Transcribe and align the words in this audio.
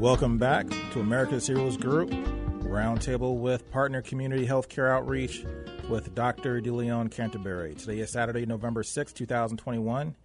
Welcome 0.00 0.38
back 0.38 0.66
to 0.92 1.00
America's 1.00 1.46
Heroes 1.46 1.76
Group 1.76 2.08
Roundtable 2.62 3.36
with 3.36 3.70
Partner 3.70 4.00
Community 4.00 4.46
Healthcare 4.46 4.90
Outreach 4.90 5.44
with 5.90 6.14
Dr. 6.14 6.62
DeLon 6.62 7.10
Canterbury. 7.10 7.74
Today 7.74 7.98
is 7.98 8.08
Saturday, 8.08 8.46
November 8.46 8.82
6, 8.82 9.12
2021. 9.12 10.16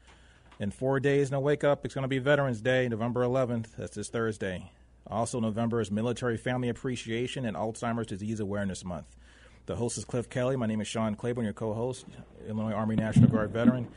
In 0.62 0.72
four 0.72 1.02
days, 1.02 1.30
no 1.30 1.42
wake 1.42 1.66
up, 1.66 1.84
it's 1.84 1.94
going 1.94 2.04
to 2.04 2.08
be 2.08 2.20
Veterans 2.20 2.62
Day, 2.62 2.88
November 2.88 3.24
11th. 3.26 3.76
That's 3.78 3.98
this 3.98 4.08
Thursday. 4.08 4.72
Also, 5.08 5.42
November 5.42 5.82
is 5.82 5.92
Military 5.92 6.38
Family 6.38 6.70
Appreciation 6.70 7.46
and 7.46 7.58
Alzheimer's 7.58 8.08
Disease 8.08 8.40
Awareness 8.40 8.86
Month. 8.86 9.18
The 9.66 9.76
host 9.76 9.98
is 9.98 10.06
Cliff 10.06 10.30
Kelly. 10.30 10.56
My 10.56 10.68
name 10.68 10.80
is 10.80 10.88
Sean 10.88 11.16
Claiborne, 11.16 11.44
your 11.44 11.54
co 11.54 11.74
host, 11.74 12.06
Illinois 12.48 12.72
Army 12.72 12.96
National 12.96 13.28
Guard 13.28 13.52
veteran. 13.52 13.90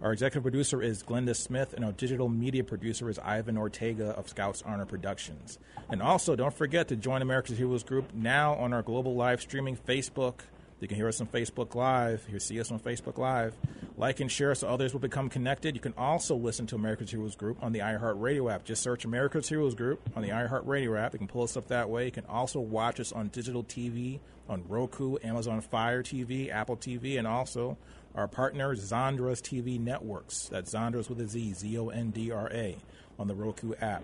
Our 0.00 0.12
executive 0.12 0.44
producer 0.44 0.80
is 0.80 1.02
Glenda 1.02 1.34
Smith, 1.34 1.74
and 1.74 1.84
our 1.84 1.90
digital 1.90 2.28
media 2.28 2.62
producer 2.62 3.10
is 3.10 3.18
Ivan 3.18 3.58
Ortega 3.58 4.10
of 4.10 4.28
Scouts 4.28 4.62
Honor 4.64 4.86
Productions. 4.86 5.58
And 5.90 6.00
also, 6.00 6.36
don't 6.36 6.54
forget 6.54 6.86
to 6.88 6.96
join 6.96 7.20
America's 7.20 7.58
Heroes 7.58 7.82
Group 7.82 8.14
now 8.14 8.54
on 8.54 8.72
our 8.72 8.82
global 8.82 9.16
live 9.16 9.40
streaming 9.40 9.76
Facebook. 9.76 10.34
You 10.78 10.86
can 10.86 10.96
hear 10.96 11.08
us 11.08 11.20
on 11.20 11.26
Facebook 11.26 11.74
Live. 11.74 12.24
You 12.30 12.38
see 12.38 12.60
us 12.60 12.70
on 12.70 12.78
Facebook 12.78 13.18
Live. 13.18 13.56
Like 13.96 14.20
and 14.20 14.30
share 14.30 14.54
so 14.54 14.68
others 14.68 14.92
will 14.92 15.00
become 15.00 15.28
connected. 15.28 15.74
You 15.74 15.80
can 15.80 15.94
also 15.98 16.36
listen 16.36 16.68
to 16.68 16.76
America's 16.76 17.10
Heroes 17.10 17.34
Group 17.34 17.60
on 17.60 17.72
the 17.72 17.80
iHeartRadio 17.80 18.52
app. 18.52 18.64
Just 18.64 18.84
search 18.84 19.04
America's 19.04 19.48
Heroes 19.48 19.74
Group 19.74 20.00
on 20.14 20.22
the 20.22 20.28
iHeartRadio 20.28 20.96
app. 20.96 21.14
You 21.14 21.18
can 21.18 21.26
pull 21.26 21.42
us 21.42 21.56
up 21.56 21.66
that 21.68 21.90
way. 21.90 22.04
You 22.04 22.12
can 22.12 22.26
also 22.26 22.60
watch 22.60 23.00
us 23.00 23.10
on 23.10 23.26
digital 23.28 23.64
TV 23.64 24.20
on 24.48 24.62
Roku, 24.68 25.16
Amazon 25.24 25.60
Fire 25.60 26.04
TV, 26.04 26.50
Apple 26.50 26.76
TV, 26.76 27.18
and 27.18 27.26
also 27.26 27.76
our 28.18 28.28
partner, 28.28 28.74
Zondra's 28.74 29.40
TV 29.40 29.78
Networks. 29.80 30.48
That's 30.48 30.74
Zondra's 30.74 31.08
with 31.08 31.20
a 31.20 31.28
Z, 31.28 31.54
Z 31.54 31.78
O 31.78 31.88
N 31.88 32.10
D 32.10 32.32
R 32.32 32.50
A, 32.52 32.76
on 33.18 33.28
the 33.28 33.34
Roku 33.34 33.74
app. 33.80 34.02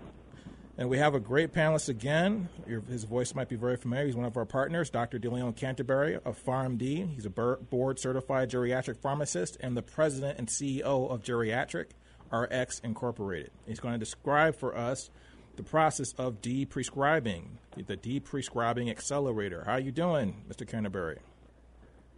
And 0.77 0.89
we 0.89 0.97
have 0.97 1.15
a 1.15 1.19
great 1.19 1.53
panelist 1.53 1.89
again. 1.89 2.49
His 2.89 3.03
voice 3.03 3.35
might 3.35 3.49
be 3.49 3.55
very 3.55 3.77
familiar. 3.77 4.07
He's 4.07 4.15
one 4.15 4.25
of 4.25 4.35
our 4.37 4.45
partners, 4.45 4.89
Dr. 4.89 5.19
DeLon 5.19 5.55
Canterbury 5.55 6.15
of 6.15 6.41
PharmD. 6.43 7.13
He's 7.13 7.25
a 7.25 7.29
board 7.29 7.99
certified 7.99 8.49
geriatric 8.49 8.97
pharmacist 8.97 9.57
and 9.59 9.75
the 9.75 9.81
president 9.81 10.39
and 10.39 10.47
CEO 10.47 11.09
of 11.09 11.21
Geriatric 11.21 11.87
RX 12.31 12.79
Incorporated. 12.79 13.51
He's 13.65 13.79
going 13.79 13.93
to 13.93 13.99
describe 13.99 14.55
for 14.55 14.75
us 14.77 15.09
the 15.55 15.63
process 15.63 16.13
of 16.17 16.41
de-prescribing, 16.41 17.57
the 17.87 17.95
de-prescribing 17.95 18.89
accelerator. 18.89 19.63
How 19.65 19.73
are 19.73 19.79
you 19.79 19.91
doing, 19.91 20.43
Mr. 20.49 20.67
Canterbury? 20.67 21.19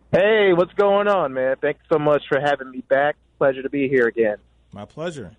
Hey, 0.10 0.54
what's 0.54 0.72
going 0.74 1.10
on, 1.10 1.34
man? 1.34 1.58
Thanks 1.62 1.82
so 1.92 2.00
much 2.00 2.24
for 2.30 2.40
having 2.40 2.72
me 2.72 2.82
back. 2.88 3.18
Pleasure 3.38 3.62
to 3.62 3.70
be 3.70 3.90
here 3.90 4.08
again. 4.08 4.38
My 4.72 4.86
pleasure. 4.86 5.36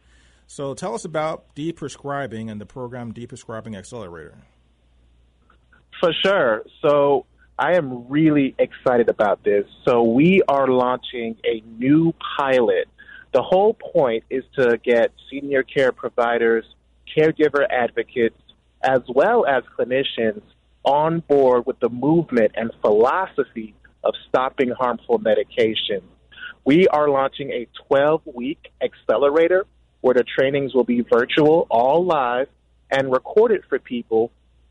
So 0.46 0.74
tell 0.74 0.94
us 0.94 1.06
about 1.06 1.54
de-prescribing 1.54 2.50
and 2.50 2.60
the 2.60 2.66
program 2.66 3.12
De-Prescribing 3.12 3.74
Accelerator. 3.74 4.36
For 6.00 6.12
sure. 6.22 6.64
So 6.82 7.24
I 7.58 7.76
am 7.76 8.08
really 8.08 8.54
excited 8.58 9.08
about 9.08 9.42
this. 9.42 9.64
So 9.86 10.02
we 10.02 10.42
are 10.48 10.68
launching 10.68 11.36
a 11.46 11.62
new 11.78 12.12
pilot. 12.38 12.88
The 13.32 13.42
whole 13.42 13.72
point 13.72 14.24
is 14.28 14.44
to 14.58 14.78
get 14.84 15.12
senior 15.30 15.62
care 15.62 15.92
providers, 15.92 16.66
caregiver 17.16 17.66
advocates, 17.70 18.38
as 18.82 19.00
well 19.08 19.46
as 19.46 19.64
clinicians 19.78 20.42
on 20.84 21.20
board 21.20 21.64
with 21.66 21.80
the 21.80 21.88
movement 21.88 22.52
and 22.54 22.70
philosophy 22.82 23.74
of 24.04 24.14
stopping 24.28 24.70
harmful 24.70 25.18
medication. 25.18 26.02
We 26.64 26.86
are 26.88 27.08
launching 27.08 27.50
a 27.50 27.66
12 27.88 28.22
week 28.34 28.70
accelerator 28.82 29.66
where 30.00 30.14
the 30.14 30.24
trainings 30.24 30.74
will 30.74 30.84
be 30.84 31.00
virtual, 31.00 31.66
all 31.70 32.04
live, 32.04 32.48
and 32.90 33.10
recorded 33.10 33.62
for 33.68 33.78
people 33.78 34.30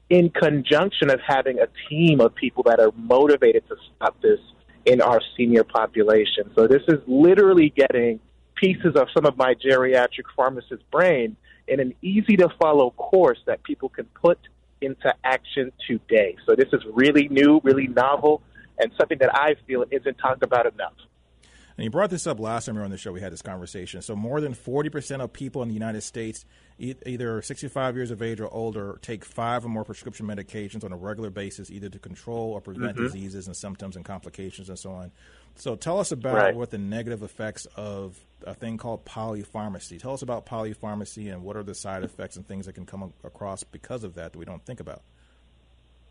in 0.09 0.29
conjunction 0.29 1.09
of 1.09 1.19
having 1.25 1.59
a 1.59 1.67
team 1.89 2.21
of 2.21 2.33
people 2.33 2.63
that 2.63 2.79
are 2.79 2.91
motivated 2.95 3.67
to 3.67 3.75
stop 3.95 4.19
this 4.21 4.39
in 4.85 5.01
our 5.01 5.21
senior 5.35 5.63
population. 5.63 6.49
So 6.55 6.65
this 6.67 6.81
is 6.87 6.99
literally 7.07 7.73
getting 7.75 8.21
pieces 8.55 8.95
of 8.95 9.09
some 9.13 9.25
of 9.25 9.37
my 9.37 9.53
geriatric 9.53 10.25
pharmacist 10.35 10.89
brain 10.91 11.35
in 11.67 11.79
an 11.79 11.93
easy 12.01 12.37
to 12.37 12.49
follow 12.59 12.91
course 12.91 13.39
that 13.45 13.61
people 13.63 13.89
can 13.89 14.05
put 14.05 14.39
into 14.81 15.13
action 15.23 15.71
today. 15.85 16.37
So 16.45 16.55
this 16.55 16.69
is 16.71 16.81
really 16.93 17.27
new, 17.27 17.59
really 17.63 17.87
novel, 17.87 18.41
and 18.79 18.91
something 18.97 19.17
that 19.19 19.33
I 19.35 19.55
feel 19.65 19.85
isn't 19.89 20.17
talked 20.17 20.43
about 20.43 20.71
enough. 20.71 20.93
And 21.77 21.83
you 21.83 21.91
brought 21.91 22.09
this 22.09 22.25
up 22.25 22.39
last 22.39 22.65
time 22.65 22.73
you 22.73 22.79
were 22.79 22.85
on 22.85 22.89
the 22.89 22.97
show. 22.97 23.11
We 23.11 23.21
had 23.21 23.31
this 23.31 23.43
conversation. 23.43 24.01
So 24.01 24.15
more 24.15 24.41
than 24.41 24.55
forty 24.55 24.89
percent 24.89 25.21
of 25.21 25.31
people 25.31 25.61
in 25.61 25.67
the 25.67 25.75
United 25.75 26.01
States, 26.01 26.43
either 26.79 27.39
sixty-five 27.43 27.95
years 27.95 28.09
of 28.09 28.23
age 28.23 28.39
or 28.39 28.51
older, 28.51 28.97
take 29.03 29.23
five 29.23 29.63
or 29.63 29.69
more 29.69 29.83
prescription 29.83 30.25
medications 30.25 30.83
on 30.83 30.91
a 30.91 30.97
regular 30.97 31.29
basis, 31.29 31.69
either 31.69 31.87
to 31.89 31.99
control 31.99 32.53
or 32.53 32.61
prevent 32.61 32.95
mm-hmm. 32.95 33.05
diseases 33.05 33.45
and 33.45 33.55
symptoms 33.55 33.95
and 33.95 34.03
complications 34.03 34.69
and 34.69 34.79
so 34.79 34.91
on. 34.91 35.11
So 35.53 35.75
tell 35.75 35.99
us 35.99 36.11
about 36.11 36.35
right. 36.35 36.55
what 36.55 36.71
the 36.71 36.79
negative 36.79 37.21
effects 37.21 37.67
of 37.75 38.17
a 38.43 38.55
thing 38.55 38.77
called 38.77 39.05
polypharmacy. 39.05 39.99
Tell 39.99 40.13
us 40.13 40.23
about 40.23 40.47
polypharmacy 40.47 41.31
and 41.31 41.43
what 41.43 41.55
are 41.55 41.63
the 41.63 41.75
side 41.75 42.03
effects 42.03 42.37
and 42.37 42.47
things 42.47 42.65
that 42.65 42.73
can 42.73 42.87
come 42.87 43.13
across 43.23 43.63
because 43.63 44.03
of 44.03 44.15
that 44.15 44.33
that 44.33 44.39
we 44.39 44.45
don't 44.45 44.65
think 44.65 44.79
about. 44.79 45.03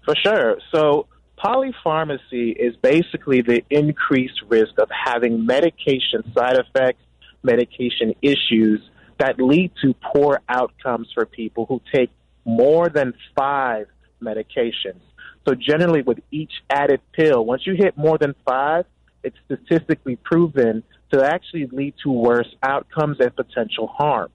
For 0.04 0.14
sure. 0.14 0.58
So 0.72 1.06
Polypharmacy 1.38 2.56
is 2.56 2.76
basically 2.76 3.42
the 3.42 3.62
increased 3.68 4.40
risk 4.48 4.78
of 4.78 4.88
having 4.90 5.44
medication 5.44 6.22
side 6.36 6.56
effects, 6.56 7.02
medication 7.42 8.14
issues 8.22 8.80
that 9.18 9.38
lead 9.38 9.70
to 9.82 9.94
poor 10.14 10.40
outcomes 10.48 11.08
for 11.14 11.26
people 11.26 11.66
who 11.66 11.80
take 11.94 12.10
more 12.44 12.88
than 12.88 13.14
five 13.36 13.86
medications. 14.22 15.00
So, 15.46 15.54
generally, 15.54 16.02
with 16.02 16.18
each 16.30 16.52
added 16.70 17.00
pill, 17.12 17.44
once 17.44 17.66
you 17.66 17.74
hit 17.74 17.96
more 17.96 18.18
than 18.18 18.34
five, 18.44 18.86
it's 19.22 19.36
statistically 19.44 20.16
proven 20.16 20.82
to 21.12 21.24
actually 21.24 21.66
lead 21.66 21.94
to 22.02 22.10
worse 22.10 22.52
outcomes 22.62 23.18
and 23.20 23.34
potential 23.34 23.86
harm. 23.86 24.30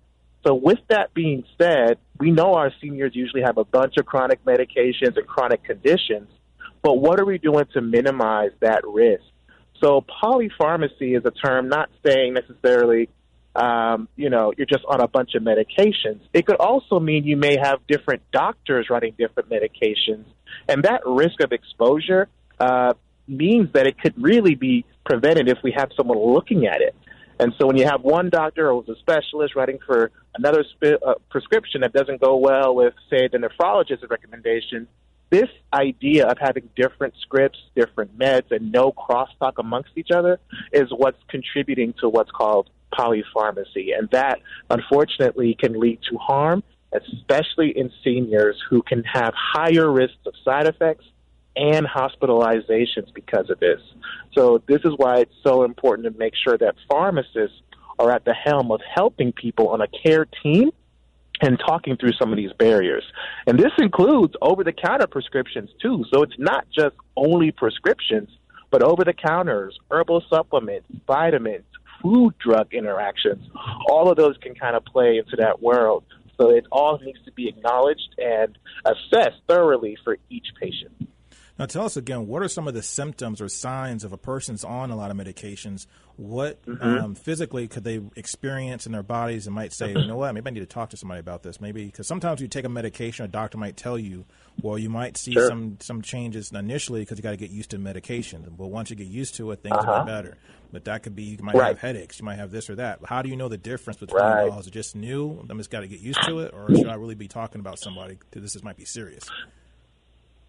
So, 0.45 0.53
with 0.55 0.79
that 0.89 1.13
being 1.13 1.43
said, 1.59 1.97
we 2.19 2.31
know 2.31 2.53
our 2.53 2.71
seniors 2.81 3.15
usually 3.15 3.41
have 3.41 3.57
a 3.57 3.65
bunch 3.65 3.97
of 3.97 4.05
chronic 4.05 4.43
medications 4.45 5.17
and 5.17 5.27
chronic 5.27 5.63
conditions. 5.63 6.29
But 6.81 6.95
what 6.95 7.19
are 7.19 7.25
we 7.25 7.37
doing 7.37 7.65
to 7.73 7.81
minimize 7.81 8.51
that 8.59 8.81
risk? 8.87 9.23
So 9.83 10.03
polypharmacy 10.23 11.17
is 11.17 11.25
a 11.25 11.31
term 11.31 11.69
not 11.69 11.89
saying 12.05 12.33
necessarily, 12.33 13.09
um, 13.55 14.07
you 14.15 14.29
know, 14.29 14.53
you're 14.55 14.67
just 14.67 14.85
on 14.87 15.01
a 15.01 15.07
bunch 15.07 15.35
of 15.35 15.43
medications. 15.43 16.21
It 16.33 16.45
could 16.45 16.57
also 16.57 16.99
mean 16.99 17.23
you 17.25 17.37
may 17.37 17.57
have 17.57 17.79
different 17.87 18.21
doctors 18.31 18.87
writing 18.89 19.15
different 19.17 19.49
medications, 19.49 20.25
and 20.67 20.83
that 20.83 21.01
risk 21.05 21.41
of 21.41 21.51
exposure 21.51 22.29
uh, 22.59 22.93
means 23.27 23.73
that 23.73 23.87
it 23.87 23.99
could 23.99 24.13
really 24.21 24.55
be 24.55 24.85
prevented 25.05 25.49
if 25.49 25.57
we 25.63 25.73
have 25.75 25.89
someone 25.97 26.19
looking 26.19 26.67
at 26.67 26.81
it. 26.81 26.95
And 27.39 27.53
so 27.59 27.65
when 27.65 27.75
you 27.75 27.85
have 27.85 28.01
one 28.03 28.29
doctor 28.29 28.71
who's 28.71 28.87
a 28.87 28.99
specialist 28.99 29.55
writing 29.55 29.79
for 29.83 30.11
another 30.35 30.63
sp- 30.77 31.01
uh, 31.03 31.15
prescription 31.29 31.81
that 31.81 31.91
doesn't 31.91 32.21
go 32.21 32.37
well 32.37 32.75
with, 32.75 32.93
say, 33.09 33.27
the 33.31 33.39
nephrologist's 33.39 34.07
recommendation, 34.07 34.87
this 35.31 35.49
idea 35.73 36.27
of 36.27 36.37
having 36.39 36.69
different 36.75 37.13
scripts, 37.21 37.57
different 37.73 38.17
meds, 38.19 38.51
and 38.51 38.71
no 38.71 38.91
crosstalk 38.91 39.53
amongst 39.57 39.91
each 39.95 40.11
other 40.13 40.39
is 40.73 40.89
what's 40.95 41.17
contributing 41.29 41.93
to 42.01 42.09
what's 42.09 42.31
called 42.31 42.69
polypharmacy. 42.93 43.97
And 43.97 44.09
that, 44.11 44.39
unfortunately, 44.69 45.55
can 45.57 45.79
lead 45.79 45.99
to 46.11 46.17
harm, 46.17 46.63
especially 46.93 47.71
in 47.75 47.91
seniors 48.03 48.61
who 48.69 48.81
can 48.81 49.03
have 49.05 49.33
higher 49.35 49.89
risks 49.89 50.19
of 50.25 50.33
side 50.43 50.67
effects 50.67 51.05
and 51.55 51.87
hospitalizations 51.87 53.13
because 53.13 53.49
of 53.49 53.59
this. 53.59 53.79
So, 54.37 54.61
this 54.67 54.81
is 54.83 54.91
why 54.97 55.19
it's 55.19 55.35
so 55.43 55.63
important 55.63 56.11
to 56.11 56.17
make 56.19 56.33
sure 56.35 56.57
that 56.57 56.75
pharmacists 56.89 57.61
are 57.99 58.11
at 58.11 58.25
the 58.25 58.33
helm 58.33 58.71
of 58.71 58.81
helping 58.93 59.31
people 59.31 59.69
on 59.69 59.79
a 59.79 59.87
care 59.87 60.25
team 60.43 60.71
and 61.41 61.59
talking 61.59 61.97
through 61.97 62.13
some 62.13 62.31
of 62.31 62.37
these 62.37 62.53
barriers. 62.53 63.03
And 63.47 63.59
this 63.59 63.71
includes 63.77 64.33
over 64.41 64.63
the 64.63 64.71
counter 64.71 65.07
prescriptions 65.07 65.69
too. 65.81 66.05
So 66.13 66.21
it's 66.23 66.37
not 66.37 66.67
just 66.69 66.95
only 67.17 67.51
prescriptions, 67.51 68.29
but 68.69 68.83
over 68.83 69.03
the 69.03 69.13
counters, 69.13 69.77
herbal 69.89 70.23
supplements, 70.29 70.87
vitamins, 71.07 71.65
food 72.01 72.33
drug 72.39 72.73
interactions. 72.73 73.45
All 73.89 74.09
of 74.09 74.17
those 74.17 74.37
can 74.37 74.55
kind 74.55 74.75
of 74.75 74.85
play 74.85 75.17
into 75.17 75.35
that 75.37 75.61
world. 75.61 76.03
So 76.39 76.49
it 76.49 76.65
all 76.71 76.97
needs 76.99 77.19
to 77.25 77.31
be 77.31 77.47
acknowledged 77.47 78.15
and 78.17 78.57
assessed 78.85 79.41
thoroughly 79.47 79.97
for 80.03 80.17
each 80.29 80.47
patient. 80.59 80.91
Now, 81.61 81.67
tell 81.67 81.85
us 81.85 81.95
again, 81.95 82.25
what 82.25 82.41
are 82.41 82.47
some 82.47 82.67
of 82.67 82.73
the 82.73 82.81
symptoms 82.81 83.39
or 83.39 83.47
signs 83.47 84.03
of 84.03 84.11
a 84.13 84.17
person's 84.17 84.63
on 84.63 84.89
a 84.89 84.95
lot 84.95 85.11
of 85.11 85.17
medications? 85.17 85.85
What 86.17 86.65
mm-hmm. 86.65 86.83
um, 86.83 87.13
physically 87.13 87.67
could 87.67 87.83
they 87.83 88.01
experience 88.15 88.87
in 88.87 88.93
their 88.93 89.03
bodies 89.03 89.45
and 89.45 89.55
might 89.55 89.71
say, 89.71 89.89
you 89.89 90.07
know 90.07 90.15
what, 90.15 90.33
maybe 90.33 90.49
I 90.49 90.53
need 90.53 90.61
to 90.61 90.65
talk 90.65 90.89
to 90.89 90.97
somebody 90.97 91.19
about 91.19 91.43
this? 91.43 91.61
Maybe 91.61 91.85
because 91.85 92.07
sometimes 92.07 92.41
you 92.41 92.47
take 92.47 92.65
a 92.65 92.69
medication, 92.69 93.25
a 93.25 93.27
doctor 93.27 93.59
might 93.59 93.77
tell 93.77 93.99
you, 93.99 94.25
well, 94.63 94.79
you 94.79 94.89
might 94.89 95.17
see 95.17 95.33
sure. 95.33 95.47
some 95.47 95.77
some 95.81 96.01
changes 96.01 96.51
initially 96.51 97.01
because 97.01 97.19
you 97.19 97.21
got 97.21 97.29
to 97.29 97.37
get 97.37 97.51
used 97.51 97.69
to 97.71 97.77
medication. 97.77 98.43
But 98.57 98.67
once 98.67 98.89
you 98.89 98.95
get 98.95 99.05
used 99.05 99.35
to 99.35 99.51
it, 99.51 99.61
things 99.61 99.77
uh-huh. 99.77 99.91
are 99.91 100.05
better. 100.05 100.39
But 100.71 100.85
that 100.85 101.03
could 101.03 101.15
be 101.15 101.25
you 101.25 101.37
might 101.43 101.53
right. 101.53 101.67
have 101.67 101.79
headaches, 101.79 102.17
you 102.17 102.25
might 102.25 102.37
have 102.37 102.49
this 102.49 102.71
or 102.71 102.75
that. 102.77 103.01
How 103.05 103.21
do 103.21 103.29
you 103.29 103.35
know 103.35 103.49
the 103.49 103.59
difference 103.59 103.99
between 103.99 104.23
right. 104.23 104.49
all? 104.49 104.59
Is 104.59 104.65
it 104.65 104.71
just 104.71 104.95
new? 104.95 105.45
I'm 105.47 105.59
just 105.59 105.69
got 105.69 105.81
to 105.81 105.87
get 105.87 105.99
used 105.99 106.23
to 106.23 106.39
it, 106.39 106.55
or 106.55 106.75
should 106.75 106.87
I 106.87 106.95
really 106.95 107.13
be 107.13 107.27
talking 107.27 107.59
about 107.59 107.77
somebody? 107.77 108.17
This 108.31 108.55
is, 108.55 108.63
might 108.63 108.77
be 108.77 108.85
serious. 108.85 109.29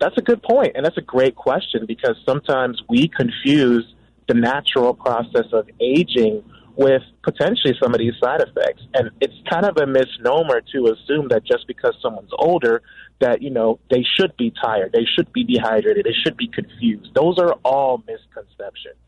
That's 0.03 0.19
a 0.19 0.21
good 0.21 0.43
point, 0.43 0.73
and 0.75 0.85
that's 0.85 0.99
a 0.99 1.09
great 1.17 1.37
question 1.37 1.87
because 1.87 2.17
sometimes 2.27 2.83
we 2.89 3.07
confuse 3.07 3.85
the 4.27 4.35
natural 4.35 4.95
process 4.95 5.47
of 5.53 5.71
aging 5.79 6.43
with 6.75 7.03
potentially 7.23 7.75
some 7.81 7.95
of 7.95 8.01
these 8.01 8.15
side 8.21 8.41
effects. 8.41 8.83
And 8.95 9.13
it's 9.21 9.37
kind 9.49 9.65
of 9.65 9.77
a 9.77 9.87
misnomer 9.87 10.61
to 10.73 10.93
assume 10.93 11.29
that 11.29 11.45
just 11.45 11.69
because 11.69 11.95
someone's 12.03 12.33
older, 12.37 12.83
that, 13.21 13.43
you 13.43 13.51
know, 13.51 13.79
they 13.93 14.05
should 14.19 14.37
be 14.37 14.53
tired, 14.61 14.91
they 14.93 15.05
should 15.05 15.33
be 15.33 15.45
dehydrated, 15.45 16.05
they 16.05 16.17
should 16.25 16.37
be 16.37 16.49
confused. 16.49 17.15
Those 17.15 17.39
are 17.39 17.53
all 17.65 17.99
misconceptions. 17.99 18.99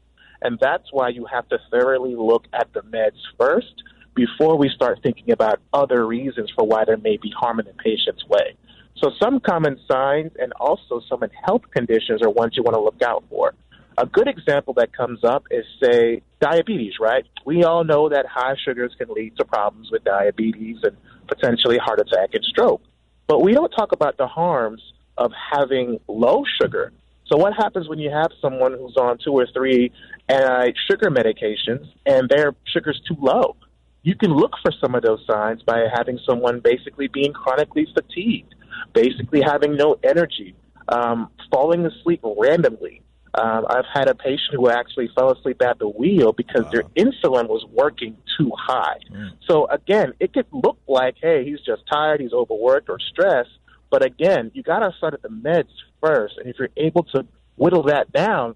And 0.43 0.61
that's 0.61 0.93
why 0.93 1.09
you 1.09 1.27
have 1.27 1.49
to 1.49 1.59
thoroughly 1.73 2.15
look 2.15 2.45
at 2.53 2.73
the 2.73 2.83
meds 2.83 3.19
first 3.37 3.83
before 4.15 4.57
we 4.57 4.69
start 4.69 5.01
thinking 5.03 5.33
about 5.33 5.59
other 5.73 6.07
reasons 6.07 6.53
for 6.55 6.65
why 6.65 6.85
there 6.85 6.99
may 6.99 7.17
be 7.17 7.33
harm 7.37 7.59
in 7.59 7.67
the 7.67 7.73
patient's 7.73 8.25
way. 8.29 8.55
So 8.97 9.11
some 9.21 9.41
common 9.41 9.79
signs 9.91 10.33
and 10.39 10.53
also 10.55 11.01
some 11.09 11.23
health 11.45 11.63
conditions 11.73 12.23
are 12.23 12.31
ones 12.31 12.57
you 12.57 12.63
want 12.63 12.75
to 12.75 12.81
look 12.81 13.03
out 13.03 13.25
for. 13.29 13.55
A 13.97 14.07
good 14.07 14.29
example 14.29 14.75
that 14.75 14.97
comes 14.97 15.23
up 15.23 15.45
is, 15.51 15.65
say, 15.83 16.23
diabetes, 16.41 16.95
right? 17.01 17.25
We 17.45 17.65
all 17.65 17.85
know 17.85 18.09
that 18.09 18.27
high 18.27 18.55
sugars 18.65 18.93
can 18.99 19.09
lead 19.09 19.37
to 19.37 19.45
problems 19.45 19.91
with 19.91 20.03
diabetes 20.05 20.79
and 20.83 20.97
potentially 21.29 21.79
heart 21.79 22.01
attack 22.01 22.31
and 22.35 22.45
stroke. 22.45 22.83
But 23.27 23.41
we 23.41 23.53
don't 23.53 23.71
talk 23.71 23.93
about 23.93 24.17
the 24.17 24.27
harms 24.27 24.83
of 25.17 25.33
having 25.53 26.01
low 26.09 26.45
sugar. 26.61 26.93
So, 27.27 27.37
what 27.37 27.55
happens 27.55 27.89
when 27.89 27.99
you 27.99 28.11
have 28.11 28.33
someone 28.43 28.73
who's 28.73 28.97
on 28.97 29.19
two 29.19 29.33
or 29.33 29.47
three 29.47 29.93
anti 30.29 30.73
sugar 30.91 31.11
medications 31.11 31.87
and 32.05 32.29
their 32.29 32.55
sugar's 32.67 33.01
too 33.09 33.17
low? 33.19 33.57
You 34.03 34.15
can 34.15 34.33
look 34.33 34.53
for 34.61 34.73
some 34.81 34.95
of 34.95 35.03
those 35.03 35.25
signs 35.27 35.63
by 35.63 35.87
having 35.95 36.19
someone 36.29 36.61
basically 36.61 37.09
being 37.09 37.33
chronically 37.33 37.87
fatigued 37.95 38.54
basically 38.93 39.41
having 39.41 39.77
no 39.77 39.99
energy, 40.03 40.55
um, 40.89 41.31
falling 41.51 41.85
asleep 41.87 42.21
randomly. 42.23 43.03
Um, 43.35 43.67
I've 43.69 43.87
had 43.93 44.09
a 44.09 44.15
patient 44.15 44.55
who 44.55 44.71
actually 44.71 45.09
fell 45.09 45.33
asleep 45.33 45.61
at 45.61 45.81
the 45.81 45.89
wheel 45.89 46.33
because 46.33 46.65
wow. 46.67 46.71
their 46.71 46.83
insulin 46.97 47.49
was 47.49 47.65
working 47.73 48.17
too 48.39 48.53
high. 48.57 48.99
Mm. 49.13 49.33
So 49.49 49.67
again, 49.67 50.13
it 50.21 50.33
could 50.33 50.47
look 50.53 50.79
like, 50.87 51.17
hey, 51.21 51.45
he's 51.45 51.61
just 51.61 51.83
tired, 51.91 52.21
he's 52.21 52.33
overworked 52.33 52.89
or 52.89 52.99
stressed. 53.01 53.51
But 53.91 54.05
again, 54.05 54.53
you 54.55 54.63
got 54.63 54.81
to 54.81 54.93
start 54.97 55.15
at 55.15 55.23
the 55.23 55.29
meds 55.29 55.71
first, 56.01 56.39
and 56.39 56.49
if 56.49 56.57
you're 56.59 56.69
able 56.77 57.05
to 57.15 57.27
whittle 57.57 57.85
that 57.85 58.13
down, 58.13 58.55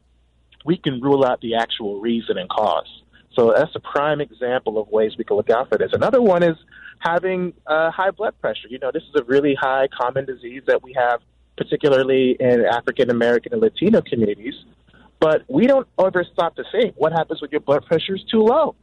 we 0.65 0.77
can 0.77 1.01
rule 1.01 1.25
out 1.25 1.41
the 1.41 1.55
actual 1.57 2.01
reason 2.01 2.39
and 2.39 2.49
cause. 2.49 3.03
So 3.35 3.53
that's 3.57 3.75
a 3.75 3.81
prime 3.81 4.21
example 4.21 4.79
of 4.81 4.89
ways 4.89 5.13
we 5.17 5.25
can 5.25 5.37
look 5.37 5.51
out 5.51 5.69
for 5.69 5.79
this. 5.79 5.93
Another 5.93 6.21
one 6.21 6.43
is 6.43 6.57
having 6.99 7.53
uh, 7.67 7.91
high 7.91 8.11
blood 8.11 8.35
pressure. 8.41 8.69
You 8.69 8.79
know, 8.79 8.91
this 8.93 9.03
is 9.05 9.15
a 9.21 9.25
really 9.25 9.55
high 9.55 9.89
common 9.89 10.25
disease 10.25 10.63
that 10.67 10.83
we 10.83 10.93
have, 10.95 11.21
particularly 11.57 12.37
in 12.41 12.65
African 12.65 13.11
American 13.11 13.53
and 13.53 13.63
Latino 13.63 14.01
communities. 14.03 14.55
But 15.21 15.43
we 15.49 15.67
don't 15.67 15.87
ever 15.99 16.25
stop 16.33 16.57
to 16.57 16.65
think 16.71 16.95
what 16.97 17.13
happens 17.13 17.41
when 17.41 17.51
your 17.51 17.61
blood 17.61 17.85
pressure 17.87 18.15
is 18.15 18.25
too 18.31 18.43
low. 18.43 18.77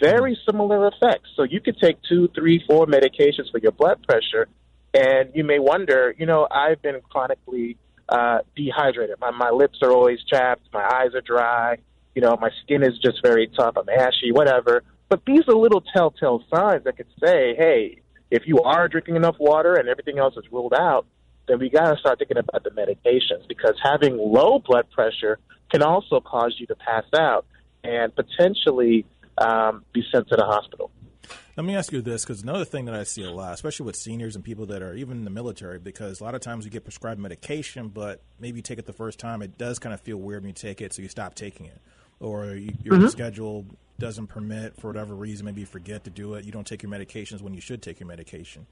Very 0.00 0.38
similar 0.46 0.86
effects. 0.86 1.30
So 1.36 1.42
you 1.42 1.60
could 1.60 1.78
take 1.78 1.96
two, 2.08 2.28
three, 2.34 2.62
four 2.66 2.86
medications 2.86 3.50
for 3.50 3.58
your 3.58 3.72
blood 3.72 4.02
pressure, 4.06 4.48
and 4.94 5.30
you 5.34 5.44
may 5.44 5.58
wonder, 5.58 6.14
you 6.16 6.26
know, 6.26 6.48
I've 6.50 6.80
been 6.80 7.00
chronically 7.10 7.76
uh, 8.08 8.38
dehydrated. 8.56 9.16
My 9.20 9.30
my 9.30 9.50
lips 9.50 9.78
are 9.82 9.92
always 9.92 10.20
chapped, 10.24 10.62
my 10.72 10.84
eyes 10.84 11.14
are 11.14 11.20
dry, 11.20 11.78
you 12.14 12.22
know, 12.22 12.36
my 12.40 12.50
skin 12.62 12.82
is 12.82 12.98
just 12.98 13.22
very 13.22 13.48
tough, 13.56 13.76
I'm 13.76 13.88
ashy, 13.88 14.32
whatever. 14.32 14.82
But 15.08 15.22
these 15.26 15.42
are 15.48 15.54
little 15.54 15.80
telltale 15.80 16.42
signs 16.52 16.84
that 16.84 16.96
could 16.96 17.08
say, 17.22 17.54
hey, 17.56 18.02
if 18.30 18.44
you 18.46 18.60
are 18.60 18.88
drinking 18.88 19.16
enough 19.16 19.36
water 19.38 19.74
and 19.74 19.88
everything 19.88 20.18
else 20.18 20.36
is 20.36 20.44
ruled 20.52 20.74
out, 20.74 21.06
then 21.48 21.58
we 21.58 21.68
got 21.68 21.92
to 21.92 21.98
start 21.98 22.18
thinking 22.18 22.36
about 22.36 22.62
the 22.62 22.70
medications 22.70 23.46
because 23.48 23.74
having 23.82 24.16
low 24.16 24.60
blood 24.60 24.88
pressure 24.90 25.38
can 25.70 25.82
also 25.82 26.20
cause 26.20 26.54
you 26.58 26.66
to 26.66 26.76
pass 26.76 27.04
out 27.16 27.44
and 27.82 28.14
potentially 28.14 29.04
um, 29.38 29.84
be 29.92 30.02
sent 30.12 30.28
to 30.28 30.36
the 30.36 30.44
hospital. 30.44 30.90
Let 31.56 31.66
me 31.66 31.74
ask 31.74 31.92
you 31.92 32.00
this, 32.00 32.24
because 32.24 32.42
another 32.42 32.64
thing 32.64 32.84
that 32.86 32.94
I 32.94 33.02
see 33.02 33.24
a 33.24 33.30
lot, 33.30 33.52
especially 33.52 33.84
with 33.84 33.96
seniors 33.96 34.36
and 34.36 34.44
people 34.44 34.66
that 34.66 34.82
are 34.82 34.94
even 34.94 35.18
in 35.18 35.24
the 35.24 35.30
military, 35.30 35.78
because 35.78 36.20
a 36.20 36.24
lot 36.24 36.34
of 36.34 36.40
times 36.40 36.64
you 36.64 36.70
get 36.70 36.84
prescribed 36.84 37.20
medication, 37.20 37.88
but 37.88 38.22
maybe 38.38 38.58
you 38.58 38.62
take 38.62 38.78
it 38.78 38.86
the 38.86 38.92
first 38.92 39.18
time, 39.18 39.42
it 39.42 39.58
does 39.58 39.78
kind 39.78 39.92
of 39.92 40.00
feel 40.00 40.16
weird 40.16 40.42
when 40.42 40.48
you 40.48 40.54
take 40.54 40.80
it, 40.80 40.92
so 40.92 41.02
you 41.02 41.08
stop 41.08 41.34
taking 41.34 41.66
it, 41.66 41.80
or 42.20 42.54
you, 42.54 42.72
your 42.84 42.94
mm-hmm. 42.96 43.08
schedule 43.08 43.66
doesn't 43.98 44.28
permit 44.28 44.76
for 44.80 44.88
whatever 44.88 45.14
reason, 45.14 45.44
maybe 45.46 45.60
you 45.60 45.66
forget 45.66 46.04
to 46.04 46.10
do 46.10 46.34
it. 46.34 46.44
You 46.44 46.52
don't 46.52 46.66
take 46.66 46.82
your 46.82 46.90
medications 46.90 47.40
when 47.40 47.54
you 47.54 47.60
should 47.60 47.82
take 47.82 48.00
your 48.00 48.06
medication. 48.06 48.66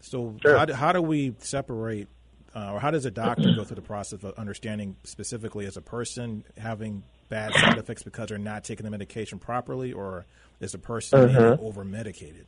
So 0.00 0.36
sure. 0.40 0.56
how, 0.56 0.64
do, 0.64 0.72
how 0.72 0.92
do 0.92 1.02
we 1.02 1.34
separate, 1.38 2.08
uh, 2.54 2.72
or 2.72 2.80
how 2.80 2.90
does 2.90 3.04
a 3.04 3.10
doctor 3.10 3.52
go 3.54 3.64
through 3.64 3.76
the 3.76 3.82
process 3.82 4.24
of 4.24 4.34
understanding 4.38 4.96
specifically 5.04 5.66
as 5.66 5.76
a 5.76 5.82
person 5.82 6.44
having 6.56 7.02
bad 7.28 7.54
side 7.54 7.78
effects 7.78 8.02
because 8.02 8.28
they're 8.28 8.38
not 8.38 8.64
taking 8.64 8.84
the 8.84 8.90
medication 8.90 9.38
properly, 9.38 9.92
or 9.92 10.24
is 10.60 10.74
a 10.74 10.78
person 10.78 11.28
mm-hmm. 11.28 11.64
over 11.64 11.84
medicated? 11.84 12.46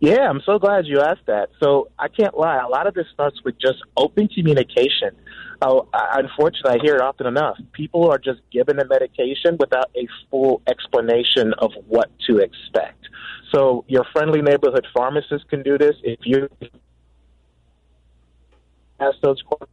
Yeah, 0.00 0.28
I'm 0.30 0.40
so 0.46 0.58
glad 0.58 0.86
you 0.86 1.00
asked 1.00 1.26
that. 1.26 1.50
So 1.60 1.88
I 1.98 2.06
can't 2.08 2.38
lie. 2.38 2.62
A 2.64 2.68
lot 2.68 2.86
of 2.86 2.94
this 2.94 3.06
starts 3.12 3.42
with 3.44 3.58
just 3.58 3.78
open 3.96 4.28
communication. 4.28 5.10
Oh, 5.60 5.88
unfortunately, 5.92 6.78
I 6.78 6.78
hear 6.80 6.94
it 6.94 7.00
often 7.00 7.26
enough. 7.26 7.56
People 7.72 8.08
are 8.08 8.18
just 8.18 8.40
given 8.52 8.78
a 8.78 8.86
medication 8.86 9.56
without 9.58 9.90
a 9.96 10.06
full 10.30 10.62
explanation 10.68 11.52
of 11.58 11.72
what 11.88 12.10
to 12.28 12.38
expect. 12.38 13.08
So 13.52 13.84
your 13.88 14.04
friendly 14.12 14.40
neighborhood 14.40 14.86
pharmacist 14.94 15.48
can 15.48 15.64
do 15.64 15.76
this. 15.76 15.96
If 16.04 16.20
you 16.22 16.48
ask 19.00 19.16
those 19.20 19.42
questions 19.42 19.70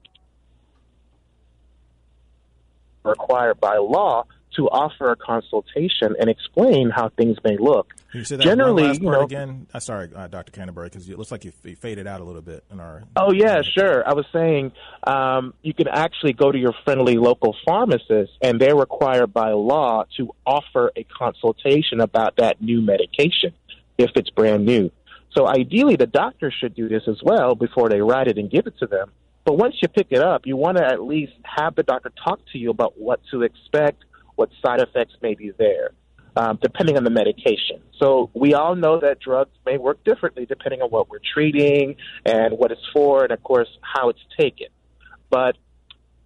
required 3.04 3.60
by 3.60 3.78
law, 3.78 4.26
to 4.56 4.68
offer 4.70 5.12
a 5.12 5.16
consultation 5.16 6.16
and 6.20 6.30
explain 6.30 6.90
how 6.90 7.10
things 7.10 7.38
may 7.44 7.58
look. 7.58 7.94
You 8.14 8.24
that 8.24 8.40
Generally, 8.40 9.00
you 9.00 9.12
know, 9.12 9.24
again? 9.24 9.68
Uh, 9.74 9.80
sorry, 9.80 10.10
uh, 10.16 10.28
Dr. 10.28 10.52
Canterbury, 10.52 10.88
because 10.88 11.10
it 11.10 11.18
looks 11.18 11.32
like 11.32 11.44
you, 11.44 11.52
you, 11.64 11.76
faded 11.76 12.08
out 12.08 12.22
a 12.22 12.24
little 12.24 12.42
bit 12.42 12.64
in 12.72 12.80
our. 12.80 13.04
Oh 13.18 13.34
yeah, 13.34 13.62
sure. 13.62 14.08
I 14.08 14.14
was 14.14 14.26
saying 14.32 14.72
um, 15.06 15.54
you 15.62 15.74
can 15.74 15.88
actually 15.90 16.34
go 16.34 16.52
to 16.52 16.58
your 16.58 16.74
friendly 16.86 17.18
local 17.18 17.56
pharmacist, 17.66 18.32
and 18.42 18.60
they're 18.60 18.76
required 18.76 19.34
by 19.34 19.52
law 19.52 20.06
to 20.18 20.34
offer 20.46 20.92
a 20.96 21.04
consultation 21.04 22.00
about 22.00 22.38
that 22.38 22.62
new 22.62 22.82
medication 22.82 23.54
if 23.98 24.12
it's 24.16 24.30
brand 24.30 24.66
new. 24.66 24.92
So 25.38 25.48
ideally, 25.48 25.98
the 25.98 26.08
doctor 26.08 26.52
should 26.52 26.74
do 26.74 26.88
this 26.88 27.04
as 27.08 27.20
well 27.22 27.56
before 27.56 27.90
they 27.90 28.00
write 28.00 28.28
it 28.28 28.38
and 28.38 28.50
give 28.50 28.68
it 28.68 28.78
to 28.80 28.88
them. 28.88 29.12
But 29.44 29.58
once 29.58 29.76
you 29.82 29.88
pick 29.88 30.08
it 30.10 30.22
up, 30.22 30.48
you 30.48 30.56
want 30.56 30.78
to 30.78 30.86
at 30.86 31.04
least 31.04 31.34
have 31.44 31.76
the 31.76 31.84
doctor 31.84 32.12
talk 32.24 32.40
to 32.54 32.58
you 32.58 32.72
about 32.72 32.98
what 32.98 33.20
to 33.32 33.44
expect, 33.44 34.04
what 34.36 34.50
side 34.64 34.82
effects 34.82 35.14
may 35.22 35.36
be 35.36 35.52
there, 35.58 35.92
um, 36.36 36.60
depending 36.62 36.98
on 36.98 37.04
the 37.04 37.10
medication. 37.10 37.82
So 38.00 38.30
we 38.34 38.54
all 38.54 38.76
know 38.76 39.00
that 39.00 39.20
drugs 39.20 39.52
may 39.66 39.78
work 39.78 40.04
differently 40.04 40.46
depending 40.46 40.82
on 40.82 40.90
what 40.90 41.10
we're 41.10 41.20
treating 41.34 41.96
and 42.26 42.58
what 42.58 42.72
it's 42.72 42.88
for, 42.94 43.24
and 43.24 43.32
of 43.32 43.42
course 43.44 43.70
how 43.82 44.10
it's 44.10 44.20
taken. 44.40 44.68
But 45.30 45.58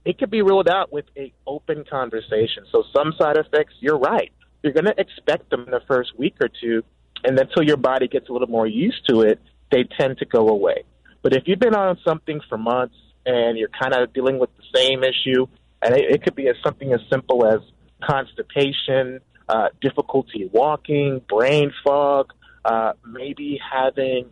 it 0.05 0.17
could 0.17 0.31
be 0.31 0.41
ruled 0.41 0.69
out 0.69 0.91
with 0.91 1.05
a 1.17 1.31
open 1.45 1.83
conversation. 1.89 2.65
So 2.71 2.83
some 2.95 3.13
side 3.19 3.37
effects, 3.37 3.73
you're 3.79 3.99
right. 3.99 4.31
You're 4.63 4.73
going 4.73 4.85
to 4.85 4.95
expect 4.97 5.49
them 5.49 5.65
in 5.65 5.71
the 5.71 5.81
first 5.87 6.17
week 6.17 6.35
or 6.41 6.49
two, 6.49 6.83
and 7.23 7.37
until 7.39 7.63
your 7.63 7.77
body 7.77 8.07
gets 8.07 8.29
a 8.29 8.33
little 8.33 8.47
more 8.47 8.67
used 8.67 9.07
to 9.09 9.21
it, 9.21 9.39
they 9.71 9.85
tend 9.99 10.17
to 10.17 10.25
go 10.25 10.47
away. 10.49 10.83
But 11.21 11.33
if 11.33 11.43
you've 11.45 11.59
been 11.59 11.75
on 11.75 11.97
something 12.05 12.41
for 12.49 12.57
months 12.57 12.95
and 13.25 13.57
you're 13.57 13.69
kind 13.69 13.93
of 13.93 14.13
dealing 14.13 14.39
with 14.39 14.49
the 14.57 14.63
same 14.73 15.03
issue, 15.03 15.47
and 15.81 15.95
it, 15.95 16.11
it 16.11 16.23
could 16.23 16.35
be 16.35 16.47
as 16.47 16.55
something 16.63 16.91
as 16.93 16.99
simple 17.11 17.45
as 17.45 17.59
constipation, 18.01 19.19
uh, 19.47 19.69
difficulty 19.81 20.49
walking, 20.51 21.21
brain 21.27 21.71
fog, 21.83 22.33
uh, 22.65 22.93
maybe 23.05 23.59
having 23.71 24.29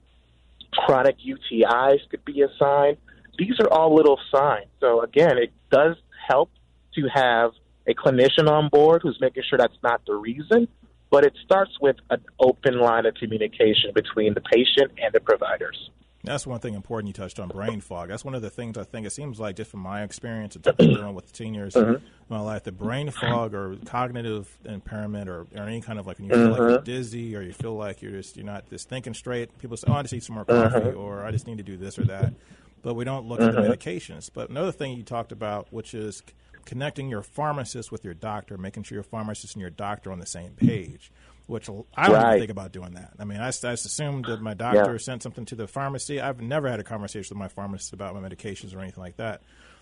chronic 0.73 1.17
UTIs 1.19 1.99
could 2.09 2.23
be 2.25 2.41
a 2.41 2.47
sign. 2.59 2.97
These 3.37 3.59
are 3.59 3.69
all 3.71 3.95
little 3.95 4.19
signs. 4.31 4.67
So 4.79 5.01
again, 5.01 5.37
it 5.37 5.51
does 5.71 5.95
help 6.27 6.51
to 6.95 7.07
have 7.13 7.51
a 7.87 7.93
clinician 7.93 8.49
on 8.49 8.69
board 8.69 9.01
who's 9.03 9.17
making 9.21 9.43
sure 9.49 9.57
that's 9.57 9.77
not 9.83 10.01
the 10.05 10.15
reason. 10.15 10.67
but 11.09 11.23
it 11.23 11.33
starts 11.43 11.71
with 11.79 11.95
an 12.09 12.21
open 12.39 12.79
line 12.79 13.05
of 13.05 13.15
communication 13.15 13.91
between 13.93 14.33
the 14.33 14.41
patient 14.41 14.91
and 15.01 15.13
the 15.13 15.19
providers. 15.21 15.89
That's 16.27 16.45
one 16.45 16.59
thing 16.59 16.73
important 16.73 17.07
you 17.07 17.13
touched 17.13 17.39
on 17.39 17.49
brain 17.49 17.81
fog. 17.81 18.09
That's 18.09 18.23
one 18.23 18.35
of 18.35 18.41
the 18.41 18.49
things 18.49 18.77
I 18.77 18.83
think 18.83 19.07
it 19.07 19.11
seems 19.11 19.39
like, 19.39 19.55
just 19.55 19.71
from 19.71 19.81
my 19.81 20.03
experience 20.03 20.55
and 20.55 20.77
dealing 20.77 21.15
with 21.15 21.35
seniors 21.35 21.73
mm-hmm. 21.73 21.95
in 21.95 22.01
my 22.29 22.39
life, 22.39 22.63
the 22.63 22.71
brain 22.71 23.09
fog 23.11 23.53
or 23.53 23.77
cognitive 23.85 24.49
impairment 24.65 25.29
or, 25.29 25.47
or 25.55 25.63
any 25.63 25.81
kind 25.81 25.99
of 25.99 26.07
like 26.07 26.19
when 26.19 26.27
you 26.27 26.33
feel 26.33 26.43
mm-hmm. 26.43 26.61
like 26.61 26.69
you're 26.69 26.81
dizzy 26.81 27.35
or 27.35 27.41
you 27.41 27.53
feel 27.53 27.75
like 27.75 28.01
you're 28.01 28.11
just 28.11 28.37
you're 28.37 28.45
not 28.45 28.69
just 28.69 28.89
thinking 28.89 29.13
straight. 29.13 29.57
People 29.59 29.77
say, 29.77 29.87
"Oh, 29.89 29.93
I 29.93 30.01
just 30.01 30.13
need 30.13 30.23
some 30.23 30.35
more 30.35 30.45
coffee," 30.45 30.79
mm-hmm. 30.79 30.99
or 30.99 31.25
"I 31.25 31.31
just 31.31 31.47
need 31.47 31.57
to 31.57 31.63
do 31.63 31.77
this 31.77 31.97
or 31.97 32.05
that," 32.05 32.33
but 32.81 32.93
we 32.93 33.05
don't 33.05 33.27
look 33.27 33.39
at 33.39 33.53
the 33.53 33.61
mm-hmm. 33.61 33.71
medications. 33.71 34.29
But 34.33 34.49
another 34.49 34.71
thing 34.71 34.97
you 34.97 35.03
talked 35.03 35.31
about, 35.31 35.71
which 35.71 35.93
is 35.93 36.23
connecting 36.65 37.09
your 37.09 37.23
pharmacist 37.23 37.91
with 37.91 38.03
your 38.03 38.13
doctor, 38.13 38.57
making 38.57 38.83
sure 38.83 38.97
your 38.97 39.03
pharmacist 39.03 39.55
and 39.55 39.61
your 39.61 39.69
doctor 39.69 40.09
are 40.09 40.13
on 40.13 40.19
the 40.19 40.25
same 40.25 40.51
page 40.51 41.11
which 41.47 41.69
I 41.69 42.07
don't 42.07 42.15
right. 42.15 42.27
even 42.27 42.39
think 42.39 42.51
about 42.51 42.71
doing 42.71 42.93
that. 42.93 43.13
I 43.17 43.25
mean, 43.25 43.39
I, 43.39 43.47
I 43.47 43.71
assumed 43.71 44.25
that 44.25 44.41
my 44.41 44.53
doctor 44.53 44.91
yeah. 44.91 44.97
sent 44.97 45.23
something 45.23 45.45
to 45.45 45.55
the 45.55 45.67
pharmacy. 45.67 46.21
I've 46.21 46.41
never 46.41 46.69
had 46.69 46.79
a 46.79 46.83
conversation 46.83 47.35
with 47.35 47.39
my 47.39 47.47
pharmacist 47.47 47.93
about 47.93 48.13
my 48.13 48.21
medications 48.27 48.75
or 48.75 48.79
anything 48.79 49.01
like 49.01 49.17
that. 49.17 49.41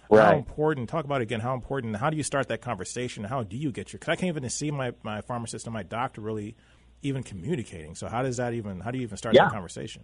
Right. 0.10 0.24
How 0.24 0.36
important, 0.36 0.88
talk 0.88 1.06
about 1.06 1.22
it 1.22 1.24
again, 1.24 1.40
how 1.40 1.56
important, 1.56 1.96
how 1.98 2.12
do 2.12 2.18
you 2.18 2.24
start 2.24 2.48
that 2.50 2.62
conversation? 2.62 3.24
How 3.24 3.42
do 3.42 3.58
you 3.58 3.72
get 3.72 3.92
your, 3.92 4.00
because 4.00 4.12
I 4.12 4.16
can't 4.16 4.38
even 4.38 4.48
see 4.50 4.70
my, 4.70 4.94
my 5.02 5.22
pharmacist 5.22 5.66
and 5.66 5.74
my 5.74 5.84
doctor 5.84 6.22
really 6.22 6.56
even 7.02 7.24
communicating. 7.24 7.96
So 7.96 8.08
how 8.08 8.22
does 8.22 8.38
that 8.38 8.54
even, 8.54 8.80
how 8.80 8.92
do 8.92 9.00
you 9.00 9.04
even 9.04 9.18
start 9.18 9.34
yeah. 9.34 9.46
that 9.46 9.52
conversation? 9.52 10.04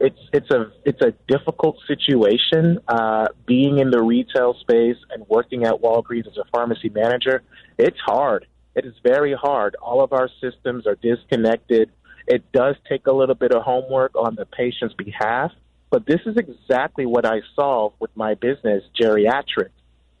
It's 0.00 0.18
it's 0.32 0.50
a 0.50 0.72
it's 0.84 1.00
a 1.02 1.12
difficult 1.28 1.76
situation. 1.86 2.80
Uh, 2.88 3.28
being 3.46 3.78
in 3.78 3.92
the 3.92 4.02
retail 4.02 4.54
space 4.54 4.96
and 5.10 5.24
working 5.28 5.62
at 5.64 5.74
Walgreens 5.74 6.26
as 6.26 6.36
a 6.36 6.44
pharmacy 6.52 6.88
manager, 6.88 7.44
it's 7.78 7.98
hard 8.04 8.44
it 8.74 8.84
is 8.84 8.94
very 9.02 9.34
hard. 9.34 9.76
All 9.80 10.02
of 10.02 10.12
our 10.12 10.28
systems 10.40 10.86
are 10.86 10.96
disconnected. 10.96 11.90
It 12.26 12.50
does 12.52 12.76
take 12.88 13.06
a 13.06 13.12
little 13.12 13.34
bit 13.34 13.52
of 13.52 13.62
homework 13.62 14.16
on 14.16 14.34
the 14.34 14.46
patient's 14.46 14.94
behalf, 14.94 15.52
but 15.90 16.06
this 16.06 16.20
is 16.26 16.36
exactly 16.36 17.06
what 17.06 17.26
I 17.26 17.42
solve 17.54 17.92
with 18.00 18.10
my 18.16 18.34
business, 18.34 18.82
GeriatRX. 19.00 19.68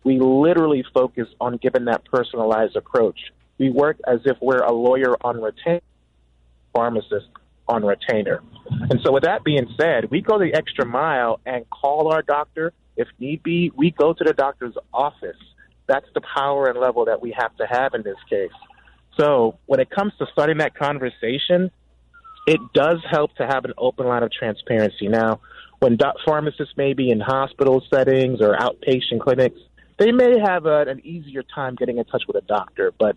We 0.04 0.20
literally 0.20 0.84
focus 0.92 1.28
on 1.40 1.56
giving 1.56 1.86
that 1.86 2.04
personalized 2.04 2.76
approach. 2.76 3.18
We 3.58 3.70
work 3.70 3.98
as 4.06 4.20
if 4.26 4.36
we're 4.40 4.62
a 4.62 4.72
lawyer 4.72 5.16
on 5.22 5.40
retainer, 5.40 5.80
pharmacist 6.74 7.26
on 7.66 7.84
retainer. 7.84 8.42
And 8.90 9.00
so, 9.02 9.12
with 9.12 9.22
that 9.22 9.44
being 9.44 9.66
said, 9.80 10.10
we 10.10 10.20
go 10.20 10.38
the 10.38 10.52
extra 10.54 10.84
mile 10.84 11.40
and 11.46 11.68
call 11.70 12.12
our 12.12 12.20
doctor. 12.20 12.72
If 12.96 13.08
need 13.18 13.42
be, 13.42 13.72
we 13.74 13.90
go 13.90 14.12
to 14.12 14.24
the 14.24 14.34
doctor's 14.34 14.74
office 14.92 15.38
that's 15.86 16.06
the 16.14 16.20
power 16.20 16.66
and 16.68 16.78
level 16.78 17.04
that 17.06 17.20
we 17.20 17.34
have 17.36 17.54
to 17.56 17.66
have 17.66 17.94
in 17.94 18.02
this 18.02 18.16
case. 18.28 18.50
So 19.18 19.58
when 19.66 19.80
it 19.80 19.90
comes 19.90 20.12
to 20.18 20.26
starting 20.32 20.58
that 20.58 20.74
conversation, 20.74 21.70
it 22.46 22.60
does 22.72 22.98
help 23.10 23.34
to 23.36 23.46
have 23.46 23.64
an 23.64 23.72
open 23.78 24.06
line 24.06 24.22
of 24.22 24.32
transparency. 24.32 25.08
Now, 25.08 25.40
when 25.78 25.98
pharmacists 26.24 26.76
may 26.76 26.94
be 26.94 27.10
in 27.10 27.20
hospital 27.20 27.82
settings 27.92 28.40
or 28.40 28.56
outpatient 28.56 29.20
clinics, 29.20 29.58
they 29.98 30.12
may 30.12 30.38
have 30.38 30.66
a, 30.66 30.82
an 30.82 31.00
easier 31.04 31.42
time 31.42 31.74
getting 31.74 31.98
in 31.98 32.04
touch 32.04 32.24
with 32.26 32.36
a 32.36 32.46
doctor. 32.46 32.92
But 32.98 33.16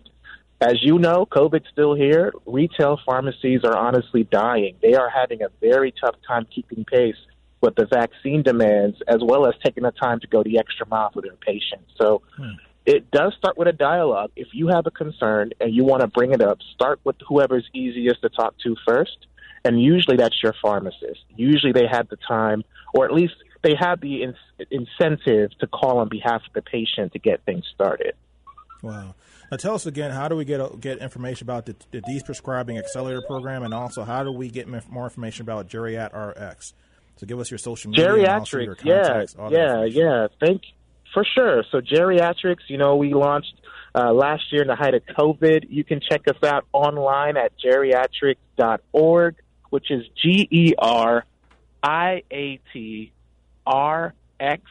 as 0.60 0.82
you 0.82 0.98
know, 0.98 1.26
COVID's 1.26 1.68
still 1.72 1.94
here. 1.94 2.32
Retail 2.46 2.98
pharmacies 3.04 3.64
are 3.64 3.76
honestly 3.76 4.24
dying. 4.24 4.76
They 4.82 4.94
are 4.94 5.08
having 5.08 5.42
a 5.42 5.48
very 5.60 5.92
tough 5.92 6.16
time 6.26 6.46
keeping 6.52 6.84
pace 6.84 7.16
with 7.60 7.74
the 7.74 7.86
vaccine 7.86 8.42
demands, 8.42 8.98
as 9.08 9.18
well 9.22 9.46
as 9.46 9.54
taking 9.64 9.82
the 9.84 9.90
time 9.90 10.20
to 10.20 10.26
go 10.26 10.42
the 10.42 10.58
extra 10.58 10.86
mile 10.86 11.10
for 11.12 11.22
their 11.22 11.36
patients. 11.36 11.90
So 12.00 12.22
hmm. 12.36 12.52
it 12.86 13.10
does 13.10 13.34
start 13.36 13.58
with 13.58 13.68
a 13.68 13.72
dialogue. 13.72 14.30
If 14.36 14.48
you 14.52 14.68
have 14.68 14.86
a 14.86 14.90
concern 14.90 15.50
and 15.60 15.74
you 15.74 15.84
want 15.84 16.02
to 16.02 16.08
bring 16.08 16.32
it 16.32 16.40
up, 16.40 16.58
start 16.74 17.00
with 17.04 17.16
whoever's 17.26 17.68
easiest 17.74 18.22
to 18.22 18.28
talk 18.28 18.54
to 18.64 18.76
first. 18.86 19.26
And 19.64 19.82
usually 19.82 20.16
that's 20.16 20.40
your 20.42 20.54
pharmacist. 20.62 21.20
Usually 21.36 21.72
they 21.72 21.86
have 21.90 22.08
the 22.08 22.18
time, 22.28 22.64
or 22.94 23.04
at 23.04 23.12
least 23.12 23.34
they 23.62 23.74
have 23.78 24.00
the 24.00 24.22
in- 24.22 24.34
incentive 24.70 25.50
to 25.58 25.66
call 25.66 25.98
on 25.98 26.08
behalf 26.08 26.42
of 26.46 26.52
the 26.54 26.62
patient 26.62 27.12
to 27.12 27.18
get 27.18 27.44
things 27.44 27.64
started. 27.74 28.14
Wow. 28.82 29.16
Now, 29.50 29.56
tell 29.56 29.74
us 29.74 29.86
again, 29.86 30.10
how 30.10 30.28
do 30.28 30.36
we 30.36 30.44
get 30.44 30.80
get 30.80 30.98
information 30.98 31.46
about 31.46 31.66
the, 31.66 31.74
the 31.90 32.22
Prescribing 32.24 32.78
Accelerator 32.78 33.22
Program, 33.26 33.62
and 33.62 33.72
also 33.72 34.04
how 34.04 34.22
do 34.22 34.30
we 34.30 34.50
get 34.50 34.68
more 34.68 35.04
information 35.04 35.42
about 35.42 35.68
GeriatRX? 35.68 36.74
So 37.18 37.26
give 37.26 37.40
us 37.40 37.50
your 37.50 37.58
social 37.58 37.90
media, 37.90 38.06
GeriatRX. 38.06 38.64
Your 38.64 38.74
contacts, 38.76 39.36
yeah, 39.50 39.50
yeah, 39.50 39.84
yeah. 39.84 40.26
Thank 40.40 40.62
for 41.12 41.24
sure. 41.24 41.64
So 41.70 41.80
GeriatRX, 41.80 42.58
you 42.68 42.78
know, 42.78 42.96
we 42.96 43.12
launched 43.12 43.54
uh, 43.94 44.12
last 44.12 44.52
year 44.52 44.62
in 44.62 44.68
the 44.68 44.76
height 44.76 44.94
of 44.94 45.02
COVID. 45.04 45.66
You 45.68 45.82
can 45.82 46.00
check 46.00 46.22
us 46.28 46.40
out 46.44 46.66
online 46.72 47.36
at 47.36 47.52
geriatrx.org, 47.58 49.36
which 49.70 49.90
is 49.90 50.04
G 50.22 50.48
E 50.50 50.74
R 50.78 51.24
I 51.82 52.22
A 52.30 52.60
T 52.72 53.12
R 53.66 54.14
X 54.38 54.62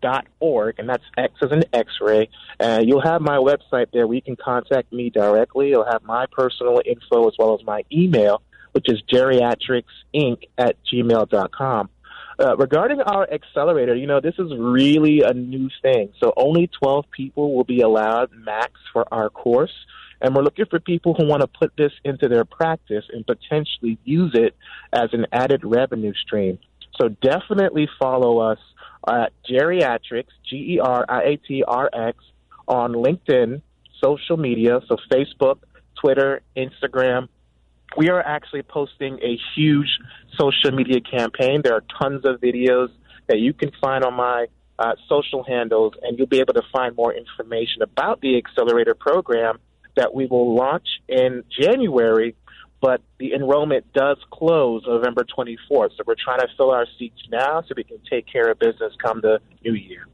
dot 0.00 0.26
org, 0.38 0.76
and 0.78 0.88
that's 0.88 1.04
X 1.16 1.34
as 1.42 1.52
an 1.52 1.64
X-ray. 1.72 2.28
Uh, 2.58 2.80
you'll 2.82 3.02
have 3.02 3.20
my 3.20 3.36
website 3.36 3.86
there 3.92 4.06
where 4.06 4.14
you 4.14 4.22
can 4.22 4.36
contact 4.36 4.92
me 4.92 5.10
directly. 5.10 5.70
You'll 5.70 5.90
have 5.90 6.02
my 6.04 6.26
personal 6.30 6.80
info 6.86 7.28
as 7.28 7.34
well 7.38 7.58
as 7.58 7.66
my 7.66 7.84
email 7.92 8.42
which 8.72 8.86
is 8.88 9.02
geriatrxinc 9.12 10.42
at 10.58 10.76
gmail.com. 10.84 11.90
Uh, 12.38 12.56
regarding 12.56 13.00
our 13.02 13.30
accelerator, 13.30 13.94
you 13.94 14.06
know, 14.06 14.20
this 14.20 14.34
is 14.38 14.50
really 14.56 15.20
a 15.20 15.34
new 15.34 15.68
thing. 15.82 16.10
So 16.20 16.32
only 16.36 16.68
12 16.68 17.04
people 17.10 17.54
will 17.54 17.64
be 17.64 17.82
allowed 17.82 18.30
max 18.32 18.72
for 18.92 19.06
our 19.12 19.28
course. 19.28 19.72
And 20.22 20.34
we're 20.34 20.42
looking 20.42 20.66
for 20.66 20.80
people 20.80 21.14
who 21.14 21.26
want 21.26 21.42
to 21.42 21.46
put 21.46 21.72
this 21.76 21.92
into 22.02 22.28
their 22.28 22.44
practice 22.44 23.04
and 23.12 23.26
potentially 23.26 23.98
use 24.04 24.32
it 24.34 24.56
as 24.92 25.10
an 25.12 25.26
added 25.32 25.64
revenue 25.64 26.14
stream. 26.14 26.58
So 27.00 27.08
definitely 27.08 27.88
follow 27.98 28.38
us 28.38 28.58
at 29.08 29.32
GeriatRX, 29.48 30.26
G 30.48 30.74
E 30.74 30.80
R 30.80 31.04
I 31.08 31.22
A 31.22 31.36
T 31.36 31.62
R 31.66 31.90
X, 31.92 32.18
on 32.68 32.92
LinkedIn, 32.92 33.62
social 34.02 34.36
media, 34.36 34.80
so 34.88 34.96
Facebook, 35.10 35.58
Twitter, 36.00 36.40
Instagram, 36.56 37.28
we 37.96 38.08
are 38.08 38.20
actually 38.20 38.62
posting 38.62 39.18
a 39.22 39.38
huge 39.54 39.98
social 40.38 40.70
media 40.72 41.00
campaign. 41.00 41.60
There 41.62 41.74
are 41.74 41.84
tons 42.00 42.24
of 42.24 42.40
videos 42.40 42.88
that 43.28 43.38
you 43.38 43.52
can 43.52 43.70
find 43.80 44.04
on 44.04 44.14
my 44.14 44.46
uh, 44.78 44.94
social 45.08 45.42
handles, 45.44 45.94
and 46.02 46.18
you'll 46.18 46.26
be 46.26 46.40
able 46.40 46.54
to 46.54 46.62
find 46.72 46.96
more 46.96 47.12
information 47.12 47.82
about 47.82 48.20
the 48.20 48.38
accelerator 48.38 48.94
program 48.94 49.58
that 49.96 50.14
we 50.14 50.26
will 50.26 50.54
launch 50.54 50.86
in 51.08 51.44
January. 51.60 52.34
But 52.80 53.02
the 53.18 53.34
enrollment 53.34 53.92
does 53.92 54.16
close 54.30 54.84
November 54.86 55.24
24th. 55.24 55.90
So 55.96 56.04
we're 56.06 56.14
trying 56.14 56.40
to 56.40 56.48
fill 56.56 56.70
our 56.70 56.86
seats 56.98 57.20
now 57.30 57.60
so 57.60 57.74
we 57.76 57.84
can 57.84 57.98
take 58.08 58.26
care 58.26 58.50
of 58.50 58.58
business 58.58 58.94
come 59.02 59.20
the 59.20 59.40
new 59.62 59.74
year. 59.74 60.06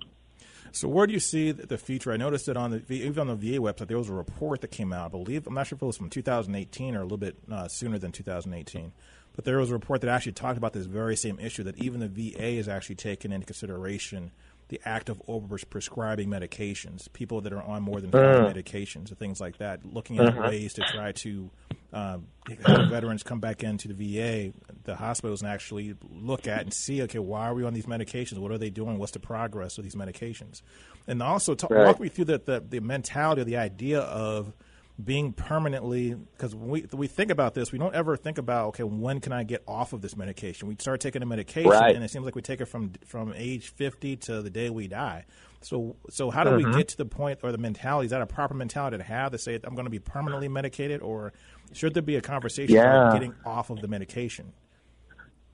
So 0.77 0.89
where 0.89 1.07
do 1.07 1.15
you 1.15 1.21
see 1.21 1.53
the 1.53 1.79
feature? 1.79 2.13
I 2.13 2.19
noticed 2.19 2.45
that 2.47 2.57
on 2.59 2.71
the 2.71 2.95
even 2.95 3.31
on 3.31 3.39
the 3.39 3.53
VA 3.53 3.63
website 3.63 3.89
there 3.89 3.97
was 3.97 4.11
a 4.11 4.13
report 4.13 4.61
that 4.61 4.71
came 4.71 4.93
out. 4.93 5.07
I 5.07 5.09
believe 5.09 5.47
I'm 5.47 5.55
not 5.55 5.67
sure 5.67 5.77
if 5.77 5.81
it 5.81 5.87
was 5.87 5.97
from 5.97 6.11
2018 6.11 6.95
or 6.95 7.01
a 7.01 7.03
little 7.03 7.17
bit 7.17 7.35
uh, 7.51 7.67
sooner 7.67 7.99
than 7.99 8.13
2018, 8.13 8.93
but 9.35 9.47
there 9.47 9.57
was 9.57 9.71
a 9.71 9.73
report 9.73 10.03
that 10.03 10.11
actually 10.11 10.33
talked 10.33 10.59
about 10.59 10.75
this 10.75 10.85
very 10.85 11.17
same 11.17 11.41
issue 11.41 11.63
that 11.63 11.79
even 11.79 12.01
the 12.01 12.09
VA 12.09 12.59
is 12.59 12.69
actually 12.69 12.97
taking 12.97 13.33
into 13.33 13.47
consideration 13.47 14.33
the 14.69 14.81
act 14.85 15.09
of 15.09 15.23
over 15.29 15.59
prescribing 15.71 16.29
medications, 16.29 17.13
people 17.13 17.41
that 17.43 17.53
are 17.53 17.63
on 17.63 17.83
more 17.83 18.01
than 18.01 18.11
five 18.11 18.37
uh. 18.37 18.53
medications 18.53 19.09
and 19.09 19.19
things 19.19 19.41
like 19.41 19.59
that, 19.59 19.85
looking 19.85 20.19
at 20.19 20.27
uh-huh. 20.27 20.49
ways 20.49 20.75
to 20.75 20.83
try 20.83 21.13
to 21.13 21.51
um, 21.93 22.27
have 22.67 22.89
veterans 22.89 23.23
come 23.23 23.41
back 23.41 23.63
into 23.63 23.89
the 23.89 23.95
VA, 23.95 24.53
the 24.85 24.97
hospitals, 24.97 25.43
and 25.43 25.51
actually 25.51 25.95
look 26.11 26.47
at 26.47 26.63
and 26.63 26.75
see, 26.75 27.03
okay, 27.03 27.19
why 27.19 27.49
are 27.49 27.55
we 27.55 27.65
on 27.65 27.75
these 27.75 27.87
medications? 27.87 28.39
What 28.39 28.51
are 28.51 28.59
they 28.59 28.71
doing? 28.71 28.99
What's 28.99 29.13
the 29.13 29.21
progress 29.21 29.79
of 29.79 29.85
these 29.85 29.95
medications? 29.95 30.63
And 31.07 31.23
also 31.23 31.55
talk, 31.55 31.71
right. 31.71 31.87
walk 31.87 32.01
me 32.01 32.09
through 32.09 32.27
the, 32.27 32.39
the, 32.39 32.65
the 32.69 32.81
mentality 32.81 33.43
or 33.43 33.45
the 33.45 33.57
idea 33.57 34.01
of– 34.01 34.53
being 35.03 35.33
permanently 35.33 36.15
because 36.15 36.55
when 36.55 36.69
we 36.69 36.87
we 36.93 37.07
think 37.07 37.31
about 37.31 37.55
this, 37.55 37.71
we 37.71 37.79
don't 37.79 37.95
ever 37.95 38.17
think 38.17 38.39
about 38.39 38.69
okay, 38.69 38.83
when 38.83 39.21
can 39.21 39.33
I 39.33 39.45
get 39.45 39.63
off 39.69 39.93
of 39.93 40.01
this 40.01 40.17
medication? 40.17 40.69
We 40.69 40.77
start 40.79 41.01
taking 41.01 41.23
a 41.23 41.27
medication, 41.27 41.71
right. 41.71 41.95
and 41.95 42.03
it 42.03 42.11
seems 42.11 42.25
like 42.25 42.35
we 42.35 42.43
take 42.43 42.61
it 42.61 42.67
from 42.67 42.93
from 43.05 43.35
age 43.37 43.69
fifty 43.71 44.17
to 44.17 44.41
the 44.41 44.51
day 44.51 44.71
we 44.71 44.89
die. 44.89 45.27
So 45.61 45.97
so 46.09 46.31
how 46.31 46.45
do 46.45 46.51
mm-hmm. 46.51 46.71
we 46.71 46.77
get 46.79 46.89
to 46.89 46.97
the 46.97 47.05
point 47.05 47.41
or 47.43 47.53
the 47.53 47.59
mentality? 47.59 48.07
Is 48.07 48.11
that 48.13 48.23
a 48.23 48.27
proper 48.27 48.55
mentality 48.55 48.97
to 48.97 49.03
have 49.03 49.33
to 49.33 49.39
say 49.39 49.61
I'm 49.63 49.75
going 49.75 49.85
to 49.85 49.91
be 49.91 49.99
permanently 49.99 50.49
medicated, 50.49 51.03
or 51.03 51.35
should 51.73 51.93
there 51.93 52.03
be 52.03 52.17
a 52.17 52.23
conversation 52.23 52.75
yeah. 52.75 53.09
about 53.09 53.13
getting 53.13 53.35
off 53.45 53.69
of 53.69 53.81
the 53.81 53.89
medication? 53.89 54.53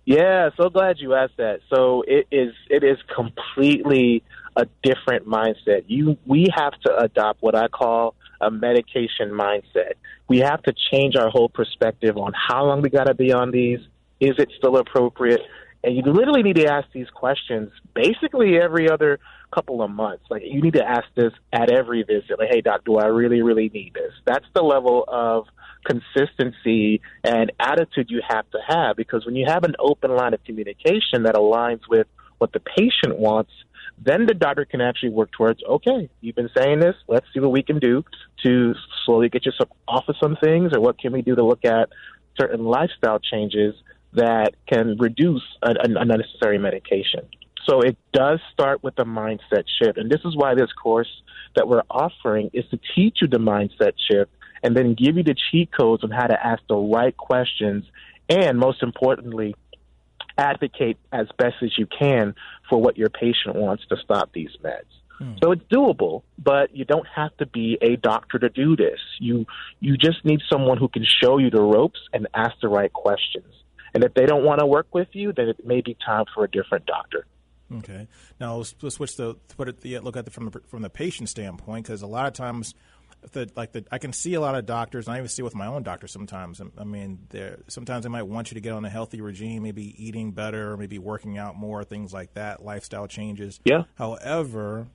Yeah, 0.04 0.50
so 0.56 0.68
glad 0.68 0.96
you 0.99 1.14
asked 1.14 1.37
that. 1.38 1.61
So 1.72 2.04
it 2.06 2.26
is 2.30 2.52
it 2.70 2.84
is 2.84 2.99
completely 3.14 4.22
a 4.56 4.66
different 4.82 5.26
mindset. 5.26 5.84
You 5.87 6.16
we 6.26 6.49
have 6.54 6.75
to 6.84 6.96
adopt 6.96 7.42
what 7.42 7.56
I 7.56 7.68
call 7.68 8.14
a 8.42 8.50
medication 8.50 9.30
mindset. 9.30 9.94
We 10.28 10.38
have 10.38 10.62
to 10.64 10.75
change 10.92 11.16
our 11.16 11.30
whole 11.30 11.49
perspective 11.49 12.16
on 12.16 12.32
how 12.34 12.66
long 12.66 12.82
we 12.82 12.90
got 12.90 13.04
to 13.04 13.14
be 13.14 13.32
on 13.32 13.50
these. 13.50 13.78
Is 14.20 14.34
it 14.38 14.50
still 14.58 14.76
appropriate? 14.76 15.40
And 15.84 15.96
you 15.96 16.02
literally 16.02 16.42
need 16.42 16.56
to 16.56 16.66
ask 16.66 16.88
these 16.92 17.08
questions 17.11 17.70
basically 17.94 18.58
every 18.58 18.90
other 18.90 19.18
couple 19.52 19.82
of 19.82 19.90
months. 19.90 20.25
Like 20.30 20.42
you 20.44 20.61
need 20.61 20.75
to 20.75 20.84
ask 20.84 21.04
this 21.14 21.32
at 21.52 21.70
every 21.70 22.02
visit. 22.02 22.38
Like, 22.38 22.49
hey, 22.50 22.61
doc, 22.61 22.84
do 22.84 22.96
I 22.96 23.06
really, 23.06 23.42
really 23.42 23.68
need 23.68 23.94
this? 23.94 24.12
That's 24.26 24.46
the 24.54 24.62
level 24.62 25.04
of 25.08 25.46
consistency 25.84 27.00
and 27.25 27.52
attitude 27.58 28.06
you 28.08 28.22
have 28.28 28.49
to 28.50 28.58
have 28.66 28.96
because 28.96 29.26
when 29.26 29.34
you 29.34 29.46
have 29.49 29.64
an 29.64 29.75
open 29.78 30.14
line 30.14 30.34
of 30.34 30.42
communication 30.44 31.25
that 31.25 31.34
aligns 31.34 31.80
with 31.88 32.06
what 32.38 32.52
the 32.52 32.61
patient 32.61 33.18
wants, 33.18 33.50
then 33.99 34.26
the 34.26 34.34
doctor 34.34 34.64
can 34.64 34.80
actually 34.80 35.11
work 35.11 35.30
towards 35.32 35.62
okay 35.68 36.08
you've 36.20 36.37
been 36.37 36.50
saying 36.56 36.80
this 36.80 36.96
let's 37.08 37.26
see 37.32 37.40
what 37.40 37.52
we 37.52 37.62
can 37.62 37.78
do 37.78 38.04
to 38.42 38.75
slowly 39.04 39.28
get 39.28 39.46
you 39.46 39.52
off 39.88 40.04
of 40.08 40.16
some 40.20 40.37
things 40.42 40.72
or 40.75 40.80
what 40.80 40.99
can 40.99 41.12
we 41.12 41.22
do 41.22 41.34
to 41.34 41.44
look 41.44 41.64
at 41.64 41.88
certain 42.38 42.64
lifestyle 42.64 43.18
changes 43.18 43.75
that 44.14 44.54
can 44.66 44.96
reduce 44.99 45.42
an 45.62 45.96
unnecessary 45.96 46.58
medication. 46.58 47.20
So 47.66 47.80
it 47.80 47.96
does 48.12 48.40
start 48.52 48.82
with 48.82 48.99
a 48.99 49.04
mindset 49.04 49.64
shift. 49.78 49.96
And 49.96 50.11
this 50.11 50.20
is 50.25 50.37
why 50.37 50.54
this 50.54 50.72
course 50.72 51.08
that 51.56 51.68
we're 51.68 51.82
offering 51.88 52.50
is 52.52 52.64
to 52.70 52.80
teach 52.94 53.18
you 53.22 53.28
the 53.28 53.38
mindset 53.38 53.92
shift 54.11 54.30
and 54.62 54.76
then 54.76 54.94
give 54.94 55.16
you 55.16 55.22
the 55.22 55.34
cheat 55.50 55.70
codes 55.72 56.02
on 56.04 56.11
how 56.11 56.26
to 56.26 56.46
ask 56.46 56.62
the 56.68 56.76
right 56.76 57.16
questions 57.16 57.84
and 58.28 58.58
most 58.58 58.82
importantly 58.82 59.54
advocate 60.39 60.99
as 61.12 61.27
best 61.39 61.57
as 61.62 61.77
you 61.77 61.87
can 61.87 62.35
for 62.69 62.81
what 62.81 62.97
your 62.97 63.11
patient 63.11 63.57
wants 63.57 63.85
to 63.89 63.97
stop 64.03 64.33
these 64.33 64.51
meds. 64.62 64.85
Hmm. 65.19 65.35
So 65.43 65.53
it's 65.53 65.62
doable, 65.65 66.23
but 66.39 66.75
you 66.75 66.85
don't 66.85 67.07
have 67.15 67.37
to 67.39 67.47
be 67.47 67.79
a 67.81 67.97
doctor 67.97 68.39
to 68.39 68.49
do 68.49 68.77
this. 68.77 68.99
You 69.21 69.47
you 69.81 69.97
just 69.97 70.25
need 70.25 70.41
someone 70.51 70.79
who 70.79 70.89
can 70.89 71.05
show 71.05 71.39
you 71.39 71.51
the 71.51 71.61
ropes 71.61 72.01
and 72.12 72.27
ask 72.35 72.55
the 72.61 72.69
right 72.69 72.93
questions. 72.93 73.53
And 73.95 74.05
if 74.05 74.15
they 74.15 74.27
don't 74.27 74.45
want 74.45 74.61
to 74.61 74.67
work 74.67 74.87
with 74.95 75.09
you, 75.12 75.33
then 75.33 75.49
it 75.49 75.67
may 75.67 75.83
be 75.83 75.97
time 76.05 76.25
for 76.35 76.45
a 76.45 76.51
different 76.51 76.87
doctor. 76.87 77.27
Okay. 77.79 78.09
Now 78.41 78.57
let's, 78.57 78.75
let's 78.83 78.97
switch 78.97 79.17
to 79.17 79.37
put 79.57 79.69
it 79.69 79.81
the 79.81 79.99
look 80.01 80.17
at 80.17 80.27
it 80.27 80.33
from 80.33 80.51
the, 80.51 80.61
from 80.67 80.83
the 80.83 80.91
patient 80.91 81.29
standpoint 81.29 81.87
because 81.87 82.03
a 82.03 82.07
lot 82.07 82.27
of 82.27 82.33
times 82.33 82.75
the 83.31 83.50
like 83.55 83.73
the 83.73 83.85
I 83.91 83.99
can 83.99 84.12
see 84.12 84.35
a 84.35 84.41
lot 84.41 84.55
of 84.57 84.67
doctors, 84.67 85.07
and 85.07 85.14
I 85.14 85.19
even 85.19 85.29
see 85.29 85.43
with 85.43 85.55
my 85.55 85.67
own 85.67 85.85
doctor 85.85 86.09
sometimes. 86.09 86.61
I 86.76 86.85
mean, 86.85 87.29
sometimes 87.69 88.02
they 88.02 88.09
might 88.09 88.25
want 88.25 88.50
you 88.50 88.57
to 88.57 88.61
get 88.61 88.73
on 88.73 88.85
a 88.85 88.91
healthy 88.91 89.21
regime, 89.21 89.62
maybe 89.62 89.95
eating 90.05 90.33
better, 90.33 90.76
maybe 90.76 90.99
working 90.99 91.38
out 91.38 91.57
more, 91.57 91.85
things 91.85 92.12
like 92.12 92.35
that, 92.35 92.64
lifestyle 92.64 93.07
changes. 93.07 93.61
Yeah. 93.64 93.85
However, 93.95 94.88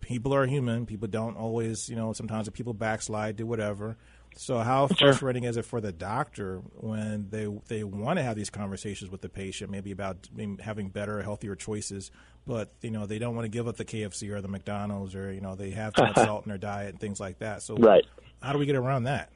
people 0.00 0.34
are 0.34 0.46
human. 0.46 0.86
People 0.86 1.08
don't 1.08 1.36
always, 1.36 1.88
you 1.88 1.96
know, 1.96 2.12
sometimes 2.12 2.48
people 2.50 2.74
backslide, 2.74 3.36
do 3.36 3.46
whatever. 3.46 3.96
So 4.36 4.58
how 4.58 4.86
frustrating 4.86 5.44
is 5.44 5.56
it 5.56 5.64
for 5.64 5.80
the 5.80 5.92
doctor 5.92 6.62
when 6.74 7.28
they 7.30 7.46
they 7.68 7.84
want 7.84 8.18
to 8.18 8.22
have 8.22 8.36
these 8.36 8.50
conversations 8.50 9.10
with 9.10 9.20
the 9.20 9.28
patient, 9.28 9.70
maybe 9.70 9.90
about 9.90 10.28
having 10.60 10.88
better, 10.88 11.22
healthier 11.22 11.54
choices, 11.54 12.10
but 12.46 12.72
you 12.80 12.90
know 12.90 13.06
they 13.06 13.18
don't 13.18 13.34
want 13.34 13.44
to 13.44 13.50
give 13.50 13.68
up 13.68 13.76
the 13.76 13.84
KFC 13.84 14.30
or 14.30 14.40
the 14.40 14.48
McDonald's 14.48 15.14
or 15.14 15.32
you 15.32 15.40
know 15.40 15.54
they 15.56 15.70
have 15.70 15.92
too 15.92 16.02
much 16.02 16.16
uh-huh. 16.16 16.26
salt 16.26 16.46
in 16.46 16.50
their 16.50 16.58
diet 16.58 16.90
and 16.90 17.00
things 17.00 17.20
like 17.20 17.38
that. 17.40 17.62
So 17.62 17.76
right. 17.76 18.04
how 18.40 18.52
do 18.52 18.58
we 18.58 18.66
get 18.66 18.76
around 18.76 19.04
that? 19.04 19.30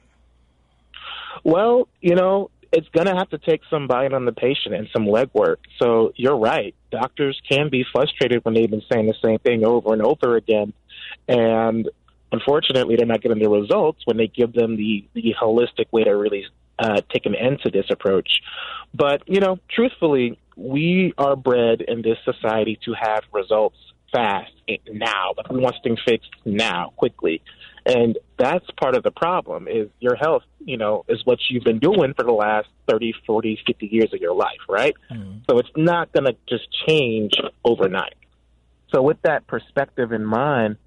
Well, 1.43 1.87
you 2.01 2.15
know, 2.15 2.49
it's 2.71 2.87
going 2.89 3.07
to 3.07 3.15
have 3.15 3.29
to 3.29 3.37
take 3.37 3.61
some 3.69 3.87
buy-in 3.87 4.13
on 4.13 4.25
the 4.25 4.31
patient 4.31 4.73
and 4.73 4.87
some 4.91 5.05
legwork. 5.05 5.57
So 5.79 6.13
you're 6.15 6.37
right. 6.37 6.73
Doctors 6.91 7.39
can 7.47 7.69
be 7.69 7.85
frustrated 7.91 8.43
when 8.43 8.53
they've 8.53 8.69
been 8.69 8.83
saying 8.91 9.07
the 9.07 9.15
same 9.23 9.39
thing 9.39 9.65
over 9.65 9.93
and 9.93 10.01
over 10.01 10.35
again, 10.35 10.73
and 11.27 11.89
unfortunately, 12.31 12.95
they're 12.95 13.05
not 13.05 13.21
getting 13.21 13.39
the 13.39 13.49
results 13.49 14.01
when 14.05 14.17
they 14.17 14.27
give 14.27 14.53
them 14.53 14.75
the, 14.75 15.05
the 15.13 15.35
holistic 15.39 15.85
way 15.91 16.03
to 16.03 16.11
really 16.11 16.45
uh, 16.79 17.01
take 17.13 17.25
an 17.25 17.35
end 17.35 17.59
to 17.63 17.71
this 17.71 17.85
approach. 17.89 18.41
But, 18.93 19.23
you 19.27 19.39
know, 19.39 19.59
truthfully, 19.69 20.37
we 20.55 21.13
are 21.17 21.35
bred 21.35 21.81
in 21.81 22.01
this 22.01 22.17
society 22.23 22.79
to 22.85 22.93
have 22.93 23.23
results 23.31 23.77
fast 24.11 24.51
now. 24.91 25.33
Like 25.37 25.49
we 25.49 25.59
want 25.59 25.75
things 25.83 25.99
fixed 26.05 26.29
now, 26.45 26.93
quickly. 26.95 27.41
And 27.85 28.17
that's 28.37 28.65
part 28.79 28.95
of 28.95 29.03
the 29.03 29.11
problem 29.11 29.67
is 29.67 29.89
your 29.99 30.15
health, 30.15 30.43
you 30.59 30.77
know, 30.77 31.05
is 31.07 31.21
what 31.25 31.37
you've 31.49 31.63
been 31.63 31.79
doing 31.79 32.13
for 32.15 32.23
the 32.23 32.31
last 32.31 32.67
30, 32.89 33.13
40, 33.27 33.59
50 33.65 33.85
years 33.85 34.13
of 34.13 34.19
your 34.19 34.33
life, 34.33 34.59
right? 34.67 34.95
Mm-hmm. 35.11 35.39
So 35.49 35.59
it's 35.59 35.69
not 35.75 36.11
going 36.11 36.25
to 36.25 36.35
just 36.49 36.67
change 36.87 37.33
overnight. 37.63 38.15
So 38.93 39.01
with 39.01 39.21
that 39.23 39.45
perspective 39.45 40.11
in 40.11 40.25
mind, 40.25 40.77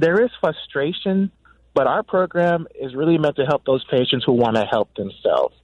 there 0.00 0.22
is 0.24 0.30
frustration, 0.40 1.30
but 1.74 1.86
our 1.86 2.02
program 2.02 2.66
is 2.80 2.94
really 2.94 3.18
meant 3.18 3.36
to 3.36 3.44
help 3.44 3.64
those 3.64 3.84
patients 3.84 4.24
who 4.24 4.32
want 4.32 4.56
to 4.56 4.64
help 4.64 4.94
themselves. 4.94 5.54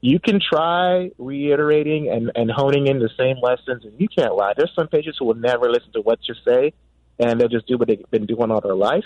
You 0.00 0.18
can 0.18 0.40
try 0.40 1.10
reiterating 1.16 2.10
and, 2.10 2.30
and 2.34 2.50
honing 2.50 2.88
in 2.88 2.98
the 2.98 3.08
same 3.16 3.36
lessons, 3.40 3.84
and 3.84 3.98
you 3.98 4.08
can't 4.08 4.34
lie. 4.34 4.52
There's 4.56 4.72
some 4.74 4.88
patients 4.88 5.16
who 5.18 5.26
will 5.26 5.34
never 5.34 5.70
listen 5.70 5.92
to 5.92 6.00
what 6.00 6.18
you 6.28 6.34
say, 6.44 6.74
and 7.18 7.40
they'll 7.40 7.48
just 7.48 7.66
do 7.66 7.78
what 7.78 7.88
they've 7.88 8.10
been 8.10 8.26
doing 8.26 8.50
all 8.50 8.60
their 8.60 8.74
life, 8.74 9.04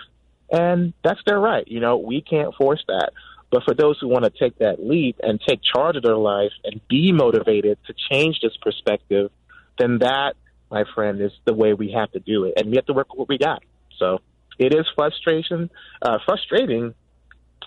and 0.50 0.94
that's 1.04 1.20
their 1.26 1.38
right. 1.38 1.68
You 1.68 1.80
know, 1.80 1.98
we 1.98 2.22
can't 2.22 2.54
force 2.54 2.82
that. 2.88 3.10
But 3.50 3.64
for 3.64 3.74
those 3.74 3.98
who 4.00 4.08
want 4.08 4.24
to 4.24 4.30
take 4.30 4.58
that 4.58 4.84
leap 4.84 5.20
and 5.22 5.40
take 5.46 5.60
charge 5.62 5.96
of 5.96 6.02
their 6.02 6.16
life 6.16 6.52
and 6.64 6.80
be 6.88 7.12
motivated 7.12 7.78
to 7.86 7.94
change 8.10 8.40
this 8.42 8.56
perspective, 8.60 9.30
then 9.78 9.98
that, 9.98 10.34
my 10.70 10.84
friend, 10.94 11.20
is 11.20 11.32
the 11.44 11.54
way 11.54 11.74
we 11.74 11.92
have 11.92 12.10
to 12.12 12.20
do 12.20 12.44
it. 12.44 12.54
And 12.56 12.70
we 12.70 12.76
have 12.76 12.86
to 12.86 12.92
work 12.92 13.10
with 13.10 13.18
what 13.20 13.28
we 13.28 13.38
got. 13.38 13.62
So 13.98 14.20
it 14.58 14.74
is 14.74 14.86
frustration, 14.94 15.70
uh, 16.02 16.18
frustrating. 16.24 16.94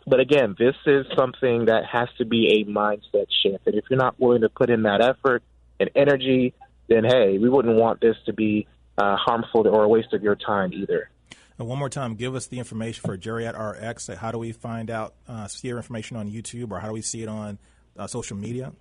But 0.08 0.20
again, 0.20 0.56
this 0.58 0.76
is 0.86 1.06
something 1.16 1.66
that 1.66 1.86
has 1.86 2.10
to 2.18 2.26
be 2.26 2.62
a 2.62 2.70
mindset 2.70 3.28
shift. 3.44 3.68
And 3.68 3.76
if 3.76 3.86
you're 3.90 4.00
not 4.00 4.20
willing 4.20 4.42
to 4.42 4.50
put 4.50 4.70
in 4.70 4.84
that 4.84 5.02
effort 5.02 5.44
and 5.80 5.90
energy, 5.96 6.54
then 6.88 7.04
hey, 7.04 7.38
we 7.38 7.50
wouldn't 7.50 7.78
want 7.78 8.02
this 8.02 8.16
to 8.26 8.34
be 8.34 8.68
uh, 8.98 9.16
harmful 9.16 9.68
or 9.68 9.84
a 9.84 9.88
waste 9.88 10.14
of 10.14 10.24
your 10.24 10.36
time 10.36 10.74
either. 10.74 11.10
And 11.58 11.68
one 11.68 11.78
more 11.78 11.90
time, 11.90 12.16
give 12.16 12.36
us 12.36 12.48
the 12.48 12.58
information 12.58 13.04
for 13.06 13.18
GeriatRX. 13.18 14.16
How 14.16 14.32
do 14.32 14.40
we 14.40 14.52
find 14.52 14.90
out, 14.90 15.14
uh, 15.28 15.48
see 15.48 15.68
your 15.68 15.78
information 15.78 16.18
on 16.18 16.30
YouTube 16.30 16.72
or 16.72 16.80
how 16.80 16.88
do 16.88 16.94
we 16.94 17.02
see 17.02 17.22
it 17.22 17.30
on 17.30 17.60
uh, 17.98 18.08
social 18.08 18.36
media? 18.36 18.74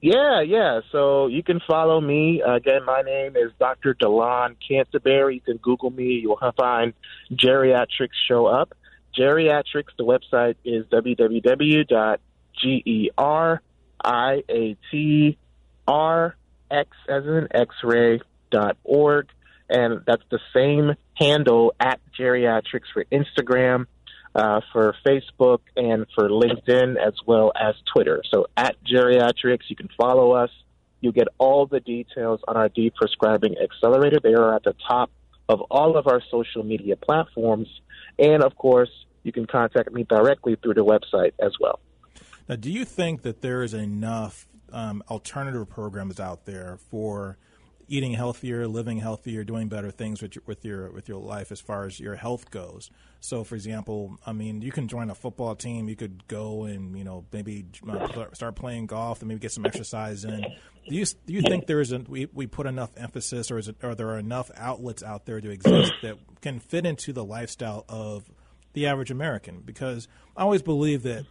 Yeah, 0.00 0.40
yeah. 0.40 0.80
So 0.92 1.26
you 1.26 1.42
can 1.42 1.60
follow 1.66 2.00
me. 2.00 2.42
Again, 2.46 2.84
my 2.86 3.02
name 3.02 3.36
is 3.36 3.52
Dr. 3.58 3.94
Delon 3.94 4.56
Canterbury. 4.66 5.34
You 5.34 5.40
can 5.42 5.58
Google 5.58 5.90
me. 5.90 6.20
You'll 6.22 6.38
find 6.56 6.94
GeriatRX 7.32 8.08
show 8.26 8.46
up. 8.46 8.72
GeriatRX, 9.18 9.84
the 9.98 10.04
website 10.04 10.56
is 10.64 10.86
www.geriatrx 10.86 12.06
as 17.08 17.24
in 17.26 17.48
x-ray 17.50 18.20
dot 18.50 18.76
org. 18.84 19.28
And 19.68 20.00
that's 20.06 20.22
the 20.30 20.40
same 20.54 20.94
handle 21.16 21.74
at 21.78 22.00
GeriatRX 22.18 22.82
for 22.92 23.04
Instagram 23.12 23.86
uh, 24.34 24.60
for 24.72 24.94
Facebook 25.06 25.60
and 25.76 26.06
for 26.14 26.28
LinkedIn 26.28 26.96
as 26.96 27.14
well 27.26 27.52
as 27.58 27.74
Twitter. 27.92 28.22
So 28.30 28.46
at 28.56 28.76
GeriatRX, 28.84 29.60
you 29.68 29.76
can 29.76 29.88
follow 29.96 30.32
us. 30.32 30.50
You 31.00 31.12
get 31.12 31.28
all 31.38 31.66
the 31.66 31.80
details 31.80 32.40
on 32.46 32.56
our 32.56 32.68
Deprescribing 32.68 33.54
Accelerator. 33.62 34.20
They 34.22 34.34
are 34.34 34.54
at 34.54 34.64
the 34.64 34.74
top 34.86 35.10
of 35.48 35.60
all 35.62 35.96
of 35.96 36.06
our 36.06 36.22
social 36.30 36.62
media 36.62 36.96
platforms. 36.96 37.68
And 38.18 38.42
of 38.42 38.54
course, 38.56 38.90
you 39.22 39.32
can 39.32 39.46
contact 39.46 39.92
me 39.92 40.04
directly 40.04 40.56
through 40.62 40.74
the 40.74 40.84
website 40.84 41.32
as 41.40 41.52
well. 41.58 41.80
Now, 42.48 42.56
do 42.56 42.70
you 42.70 42.84
think 42.84 43.22
that 43.22 43.42
there 43.42 43.62
is 43.62 43.74
enough 43.74 44.46
um, 44.72 45.02
alternative 45.10 45.68
programs 45.68 46.20
out 46.20 46.46
there 46.46 46.78
for 46.90 47.36
eating 47.90 48.12
healthier, 48.12 48.68
living 48.68 48.98
healthier, 48.98 49.42
doing 49.42 49.68
better 49.68 49.90
things 49.90 50.22
with 50.22 50.36
your, 50.36 50.42
with 50.46 50.64
your 50.64 50.90
with 50.92 51.08
your 51.08 51.18
life 51.18 51.50
as 51.50 51.60
far 51.60 51.84
as 51.84 51.98
your 51.98 52.14
health 52.14 52.50
goes. 52.50 52.88
So, 53.18 53.44
for 53.44 53.56
example, 53.56 54.16
I 54.24 54.32
mean, 54.32 54.62
you 54.62 54.70
can 54.70 54.88
join 54.88 55.10
a 55.10 55.14
football 55.14 55.56
team. 55.56 55.88
You 55.88 55.96
could 55.96 56.26
go 56.28 56.64
and 56.64 56.96
you 56.96 57.04
know 57.04 57.26
maybe 57.32 57.66
uh, 57.86 58.32
start 58.32 58.54
playing 58.54 58.86
golf 58.86 59.20
and 59.20 59.28
maybe 59.28 59.40
get 59.40 59.52
some 59.52 59.66
exercise 59.66 60.24
in. 60.24 60.40
Do 60.88 60.94
you 60.94 61.04
do 61.04 61.32
you 61.32 61.42
think 61.42 61.66
there 61.66 61.80
is 61.80 61.92
a 61.92 61.98
we, 61.98 62.28
we 62.32 62.46
put 62.46 62.66
enough 62.66 62.90
emphasis, 62.96 63.50
or 63.50 63.58
is 63.58 63.68
it, 63.68 63.76
are 63.82 63.94
there 63.94 64.08
are 64.10 64.18
enough 64.18 64.50
outlets 64.56 65.02
out 65.02 65.26
there 65.26 65.40
to 65.40 65.50
exist 65.50 65.92
that 66.02 66.16
can 66.40 66.60
fit 66.60 66.86
into 66.86 67.12
the 67.12 67.24
lifestyle 67.24 67.84
of 67.88 68.30
the 68.72 68.86
average 68.86 69.10
American? 69.10 69.62
Because 69.64 70.06
I 70.36 70.42
always 70.42 70.62
believe 70.62 71.02
that 71.02 71.26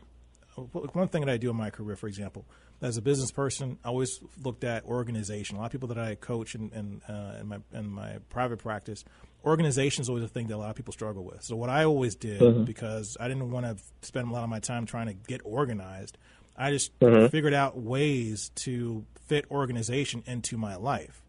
one 0.93 1.08
thing 1.08 1.26
that 1.26 1.32
I 1.32 1.38
do 1.38 1.50
in 1.50 1.56
my 1.56 1.69
career, 1.69 1.95
for 1.95 2.08
example, 2.08 2.45
as 2.82 2.98
a 2.98 3.02
business 3.02 3.32
person, 3.32 3.78
I 3.84 3.89
always 3.89 4.19
looked 4.43 4.63
at 4.63 4.86
organization. 4.86 5.58
A 5.58 5.60
lot 5.60 5.67
of 5.67 5.72
people 5.72 5.89
that 5.89 5.98
I 5.98 6.15
coach 6.15 6.56
in, 6.56 6.72
in, 6.72 7.13
uh, 7.13 7.38
in 7.41 7.48
my 7.48 7.58
in 7.74 7.89
my 7.89 8.17
private 8.30 8.60
practice, 8.60 9.04
organization 9.43 10.02
is 10.02 10.10
always 10.10 10.24
a 10.24 10.28
thing 10.28 10.48
that 10.48 10.56
a 10.56 10.58
lot 10.58 10.69
of 10.69 10.76
people 10.76 10.93
struggle 10.93 11.24
with. 11.24 11.43
So 11.43 11.56
what 11.56 11.69
I 11.69 11.86
always 11.86 12.15
did, 12.15 12.41
mm-hmm. 12.41 12.63
because 12.63 13.17
I 13.19 13.28
didn't 13.28 13.52
want 13.52 13.65
to 13.65 13.78
spend 14.02 14.30
a 14.30 14.34
lot 14.34 14.43
of 14.43 14.50
my 14.50 14.60
time 14.60 14.86
trying 14.86 15.08
to 15.08 15.13
get 15.13 15.41
organized, 15.43 16.17
I 16.56 16.72
just 16.72 16.98
mm-hmm. 17.00 17.28
figured 17.28 17.54
out 17.54 17.78
ways 17.78 18.50
to 18.56 19.06
fit 19.28 19.45
organization 19.52 20.24
into 20.26 20.58
my 20.58 20.76
life. 20.76 21.22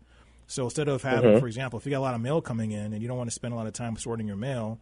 So 0.47 0.65
instead 0.65 0.89
of 0.89 1.03
having, 1.05 1.31
mm-hmm. 1.31 1.39
for 1.39 1.47
example, 1.47 1.79
if 1.79 1.87
you 1.87 1.91
got 1.91 1.99
a 1.99 2.01
lot 2.01 2.15
of 2.15 2.21
mail 2.21 2.41
coming 2.41 2.73
in 2.73 2.93
and 2.93 3.01
you 3.01 3.07
don't 3.07 3.17
want 3.17 3.31
to 3.31 3.35
spend 3.35 3.55
a 3.55 3.57
lot 3.57 3.69
of 3.69 3.73
time 3.73 3.97
sorting 3.97 4.27
your 4.27 4.37
mail, 4.37 4.81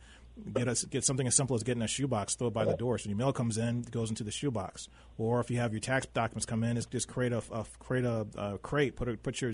get 0.52 0.68
us 0.68 0.84
get 0.84 1.04
something 1.04 1.26
as 1.26 1.34
simple 1.34 1.56
as 1.56 1.62
getting 1.62 1.82
a 1.82 1.88
shoebox, 1.88 2.34
throw 2.34 2.48
it 2.48 2.54
by 2.54 2.64
the 2.64 2.76
door. 2.76 2.98
So 2.98 3.08
your 3.08 3.18
mail 3.18 3.32
comes 3.32 3.58
in, 3.58 3.80
it 3.80 3.90
goes 3.90 4.10
into 4.10 4.24
the 4.24 4.30
shoebox. 4.30 4.88
Or 5.16 5.40
if 5.40 5.50
you 5.50 5.58
have 5.58 5.72
your 5.72 5.80
tax 5.80 6.06
documents 6.06 6.46
come 6.46 6.64
in, 6.64 6.76
it's 6.76 6.86
just 6.86 7.08
create 7.08 7.32
a, 7.32 7.42
a 7.52 7.64
create 7.78 8.04
a, 8.04 8.26
a, 8.36 8.58
crate, 8.58 8.96
put 8.96 9.08
a, 9.08 9.16
put 9.16 9.40
your 9.40 9.52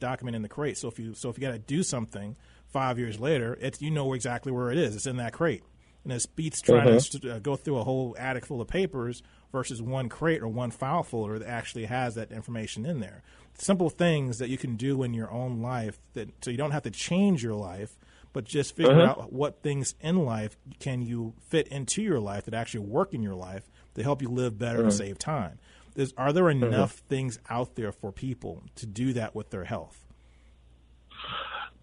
document 0.00 0.36
in 0.36 0.42
the 0.42 0.48
crate. 0.48 0.78
So 0.78 0.88
if 0.88 0.98
you 0.98 1.14
so 1.14 1.28
if 1.28 1.38
you 1.38 1.42
got 1.42 1.52
to 1.52 1.58
do 1.58 1.82
something 1.82 2.36
five 2.66 2.98
years 2.98 3.20
later, 3.20 3.56
it's 3.60 3.80
you 3.80 3.90
know 3.90 4.12
exactly 4.12 4.52
where 4.52 4.70
it 4.70 4.78
is. 4.78 4.96
It's 4.96 5.06
in 5.06 5.16
that 5.16 5.32
crate. 5.32 5.62
And 6.04 6.12
it 6.12 6.26
beats 6.36 6.60
trying 6.60 6.86
mm-hmm. 6.86 7.26
to 7.26 7.36
uh, 7.36 7.38
go 7.38 7.56
through 7.56 7.78
a 7.78 7.84
whole 7.84 8.14
attic 8.18 8.44
full 8.44 8.60
of 8.60 8.68
papers 8.68 9.22
versus 9.52 9.80
one 9.80 10.10
crate 10.10 10.42
or 10.42 10.48
one 10.48 10.70
file 10.70 11.02
folder 11.02 11.38
that 11.38 11.48
actually 11.48 11.86
has 11.86 12.14
that 12.16 12.30
information 12.30 12.84
in 12.84 13.00
there. 13.00 13.22
Simple 13.56 13.88
things 13.88 14.38
that 14.38 14.50
you 14.50 14.58
can 14.58 14.76
do 14.76 15.02
in 15.02 15.14
your 15.14 15.30
own 15.30 15.62
life 15.62 15.98
that 16.12 16.28
so 16.44 16.50
you 16.50 16.58
don't 16.58 16.72
have 16.72 16.82
to 16.82 16.90
change 16.90 17.42
your 17.42 17.54
life 17.54 17.96
but 18.34 18.44
just 18.44 18.76
figure 18.76 19.00
uh-huh. 19.00 19.22
out 19.22 19.32
what 19.32 19.62
things 19.62 19.94
in 20.00 20.26
life 20.26 20.58
can 20.80 21.00
you 21.00 21.32
fit 21.48 21.68
into 21.68 22.02
your 22.02 22.20
life 22.20 22.44
that 22.44 22.52
actually 22.52 22.80
work 22.80 23.14
in 23.14 23.22
your 23.22 23.34
life 23.34 23.62
to 23.94 24.02
help 24.02 24.20
you 24.20 24.28
live 24.28 24.58
better 24.58 24.78
uh-huh. 24.78 24.84
and 24.84 24.92
save 24.92 25.18
time. 25.18 25.58
Is, 25.96 26.12
are 26.18 26.32
there 26.34 26.50
uh-huh. 26.50 26.66
enough 26.66 26.98
uh-huh. 26.98 27.08
things 27.08 27.38
out 27.48 27.76
there 27.76 27.92
for 27.92 28.12
people 28.12 28.62
to 28.74 28.84
do 28.84 29.14
that 29.14 29.34
with 29.34 29.48
their 29.48 29.64
health? 29.64 30.04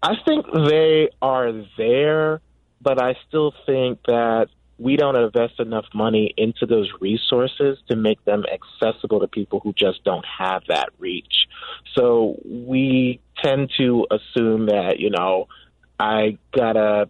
I 0.02 0.14
think 0.24 0.46
they 0.52 1.08
are 1.22 1.64
there, 1.78 2.40
but 2.80 3.02
I 3.02 3.16
still 3.28 3.54
think 3.66 4.00
that 4.06 4.48
we 4.78 4.96
don't 4.96 5.16
invest 5.16 5.60
enough 5.60 5.84
money 5.94 6.34
into 6.36 6.66
those 6.66 6.90
resources 7.00 7.78
to 7.88 7.96
make 7.96 8.22
them 8.24 8.44
accessible 8.52 9.20
to 9.20 9.28
people 9.28 9.60
who 9.60 9.72
just 9.72 10.02
don't 10.04 10.24
have 10.26 10.62
that 10.68 10.88
reach. 10.98 11.46
So 11.94 12.36
we 12.44 13.20
tend 13.42 13.70
to 13.78 14.06
assume 14.10 14.66
that, 14.66 14.98
you 14.98 15.10
know, 15.10 15.46
I 16.02 16.36
gotta 16.50 17.08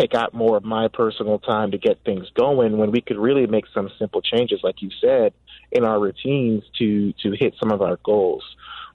take 0.00 0.14
out 0.14 0.32
more 0.32 0.56
of 0.56 0.64
my 0.64 0.88
personal 0.88 1.38
time 1.38 1.72
to 1.72 1.78
get 1.78 2.02
things 2.02 2.26
going 2.34 2.78
when 2.78 2.90
we 2.90 3.02
could 3.02 3.18
really 3.18 3.46
make 3.46 3.66
some 3.74 3.90
simple 3.98 4.22
changes, 4.22 4.60
like 4.62 4.80
you 4.80 4.88
said, 5.02 5.34
in 5.70 5.84
our 5.84 6.00
routines 6.00 6.64
to 6.78 7.12
to 7.22 7.32
hit 7.38 7.54
some 7.60 7.70
of 7.70 7.82
our 7.82 7.98
goals. 8.02 8.42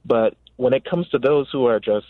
But 0.03 0.33
when 0.55 0.73
it 0.73 0.83
comes 0.83 1.07
to 1.09 1.19
those 1.19 1.47
who 1.51 1.67
are 1.67 1.79
just 1.79 2.07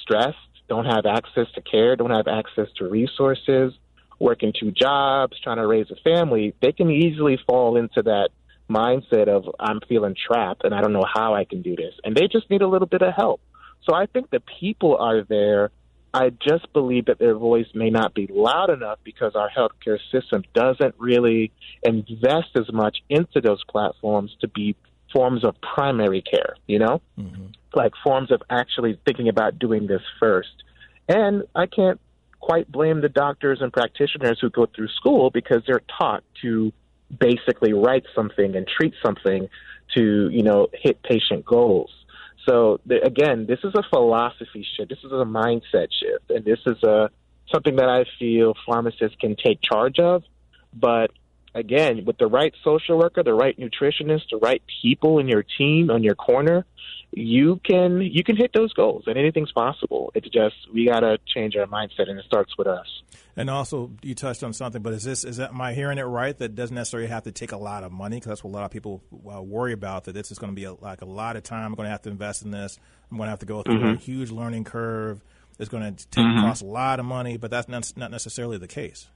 stressed, 0.00 0.38
don't 0.66 0.86
have 0.86 1.04
access 1.04 1.46
to 1.56 1.60
care, 1.60 1.94
don't 1.94 2.10
have 2.10 2.26
access 2.26 2.68
to 2.78 2.88
resources, 2.88 3.74
working 4.18 4.54
two 4.58 4.70
jobs, 4.70 5.38
trying 5.38 5.58
to 5.58 5.66
raise 5.66 5.90
a 5.90 5.96
family, 5.96 6.54
they 6.62 6.72
can 6.72 6.90
easily 6.90 7.38
fall 7.46 7.76
into 7.76 8.02
that 8.02 8.30
mindset 8.70 9.28
of 9.28 9.44
I'm 9.60 9.80
feeling 9.86 10.14
trapped 10.14 10.64
and 10.64 10.74
I 10.74 10.80
don't 10.80 10.94
know 10.94 11.04
how 11.12 11.34
I 11.34 11.44
can 11.44 11.60
do 11.60 11.76
this. 11.76 11.92
And 12.02 12.16
they 12.16 12.28
just 12.28 12.48
need 12.48 12.62
a 12.62 12.66
little 12.66 12.88
bit 12.88 13.02
of 13.02 13.12
help. 13.12 13.42
So 13.82 13.94
I 13.94 14.06
think 14.06 14.30
the 14.30 14.40
people 14.58 14.96
are 14.96 15.22
there 15.22 15.70
I 16.16 16.30
just 16.30 16.72
believe 16.72 17.04
that 17.06 17.18
their 17.18 17.34
voice 17.34 17.66
may 17.74 17.90
not 17.90 18.14
be 18.14 18.26
loud 18.30 18.70
enough 18.70 18.98
because 19.04 19.34
our 19.34 19.50
healthcare 19.50 19.98
system 20.10 20.44
doesn't 20.54 20.94
really 20.96 21.52
invest 21.82 22.48
as 22.54 22.72
much 22.72 22.96
into 23.10 23.42
those 23.42 23.62
platforms 23.64 24.34
to 24.40 24.48
be 24.48 24.76
forms 25.12 25.44
of 25.44 25.56
primary 25.60 26.22
care, 26.22 26.56
you 26.66 26.78
know? 26.78 27.02
Mm-hmm. 27.18 27.48
Like 27.74 27.92
forms 28.02 28.32
of 28.32 28.40
actually 28.48 28.98
thinking 29.04 29.28
about 29.28 29.58
doing 29.58 29.88
this 29.88 30.00
first. 30.18 30.62
And 31.06 31.42
I 31.54 31.66
can't 31.66 32.00
quite 32.40 32.72
blame 32.72 33.02
the 33.02 33.10
doctors 33.10 33.58
and 33.60 33.70
practitioners 33.70 34.38
who 34.40 34.48
go 34.48 34.64
through 34.74 34.88
school 34.88 35.28
because 35.30 35.64
they're 35.66 35.82
taught 35.98 36.24
to 36.40 36.72
basically 37.20 37.74
write 37.74 38.04
something 38.14 38.56
and 38.56 38.66
treat 38.66 38.94
something 39.04 39.50
to, 39.94 40.30
you 40.30 40.42
know, 40.42 40.68
hit 40.72 41.02
patient 41.02 41.44
goals. 41.44 41.90
So 42.48 42.80
again, 42.88 43.46
this 43.46 43.58
is 43.64 43.72
a 43.74 43.82
philosophy 43.82 44.66
shift. 44.76 44.88
This 44.88 45.00
is 45.00 45.12
a 45.12 45.24
mindset 45.24 45.88
shift, 45.92 46.30
and 46.30 46.44
this 46.44 46.60
is 46.66 46.82
a 46.82 47.10
something 47.52 47.76
that 47.76 47.88
I 47.88 48.04
feel 48.18 48.54
pharmacists 48.64 49.16
can 49.20 49.36
take 49.36 49.60
charge 49.62 49.98
of. 49.98 50.22
But 50.72 51.10
again, 51.56 52.04
with 52.04 52.18
the 52.18 52.26
right 52.26 52.54
social 52.62 52.98
worker, 52.98 53.22
the 53.22 53.34
right 53.34 53.58
nutritionist, 53.58 54.30
the 54.30 54.36
right 54.36 54.62
people 54.82 55.18
in 55.18 55.26
your 55.26 55.42
team 55.42 55.90
on 55.90 56.02
your 56.02 56.14
corner, 56.14 56.64
you 57.12 57.60
can 57.64 58.00
you 58.02 58.22
can 58.22 58.36
hit 58.36 58.50
those 58.52 58.72
goals 58.74 59.04
and 59.06 59.16
anything's 59.16 59.52
possible. 59.52 60.12
It's 60.14 60.28
just 60.28 60.54
we 60.72 60.86
gotta 60.86 61.18
change 61.26 61.56
our 61.56 61.66
mindset 61.66 62.08
and 62.10 62.18
it 62.18 62.24
starts 62.26 62.56
with 62.58 62.66
us. 62.66 62.86
And 63.36 63.48
also, 63.48 63.90
you 64.02 64.14
touched 64.14 64.42
on 64.42 64.52
something, 64.52 64.82
but 64.82 64.92
is 64.92 65.04
this 65.04 65.24
is 65.24 65.38
that 65.38 65.50
am 65.50 65.60
I 65.60 65.72
hearing 65.72 65.98
it 65.98 66.02
right? 66.02 66.36
That 66.36 66.54
doesn't 66.54 66.74
necessarily 66.74 67.08
have 67.08 67.24
to 67.24 67.32
take 67.32 67.52
a 67.52 67.56
lot 67.56 67.84
of 67.84 67.92
money 67.92 68.16
because 68.16 68.28
that's 68.28 68.44
what 68.44 68.50
a 68.50 68.56
lot 68.56 68.64
of 68.64 68.70
people 68.70 69.02
uh, 69.32 69.40
worry 69.40 69.72
about. 69.72 70.04
That 70.04 70.12
this 70.12 70.30
is 70.30 70.38
going 70.38 70.52
to 70.52 70.56
be 70.56 70.64
a, 70.64 70.74
like 70.74 71.00
a 71.00 71.06
lot 71.06 71.36
of 71.36 71.42
time. 71.42 71.66
I'm 71.66 71.74
going 71.74 71.86
to 71.86 71.90
have 71.90 72.02
to 72.02 72.10
invest 72.10 72.42
in 72.42 72.50
this. 72.50 72.78
I'm 73.10 73.16
going 73.16 73.28
to 73.28 73.30
have 73.30 73.40
to 73.40 73.46
go 73.46 73.62
through 73.62 73.78
mm-hmm. 73.78 73.96
a 73.96 73.96
huge 73.96 74.30
learning 74.30 74.64
curve. 74.64 75.22
It's 75.58 75.70
going 75.70 75.94
to 75.94 76.06
take, 76.08 76.24
mm-hmm. 76.24 76.46
cost 76.46 76.62
a 76.62 76.66
lot 76.66 77.00
of 77.00 77.06
money, 77.06 77.38
but 77.38 77.50
that's 77.50 77.68
not, 77.68 77.90
not 77.96 78.10
necessarily 78.10 78.58
the 78.58 78.68
case. 78.68 79.08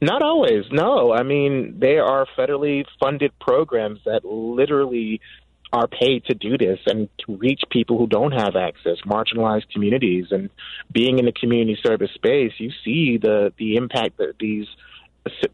Not 0.00 0.22
always. 0.22 0.64
No, 0.70 1.12
I 1.12 1.22
mean 1.22 1.78
they 1.78 1.98
are 1.98 2.26
federally 2.36 2.84
funded 3.00 3.32
programs 3.38 4.00
that 4.04 4.24
literally 4.24 5.20
are 5.72 5.86
paid 5.86 6.24
to 6.24 6.34
do 6.34 6.56
this 6.56 6.78
and 6.86 7.08
to 7.18 7.36
reach 7.36 7.60
people 7.70 7.98
who 7.98 8.06
don't 8.06 8.32
have 8.32 8.56
access, 8.56 8.96
marginalized 9.04 9.70
communities, 9.70 10.26
and 10.30 10.48
being 10.90 11.18
in 11.18 11.26
the 11.26 11.32
community 11.32 11.78
service 11.84 12.10
space, 12.14 12.52
you 12.58 12.70
see 12.84 13.18
the 13.18 13.52
the 13.58 13.76
impact 13.76 14.18
that 14.18 14.34
these 14.40 14.66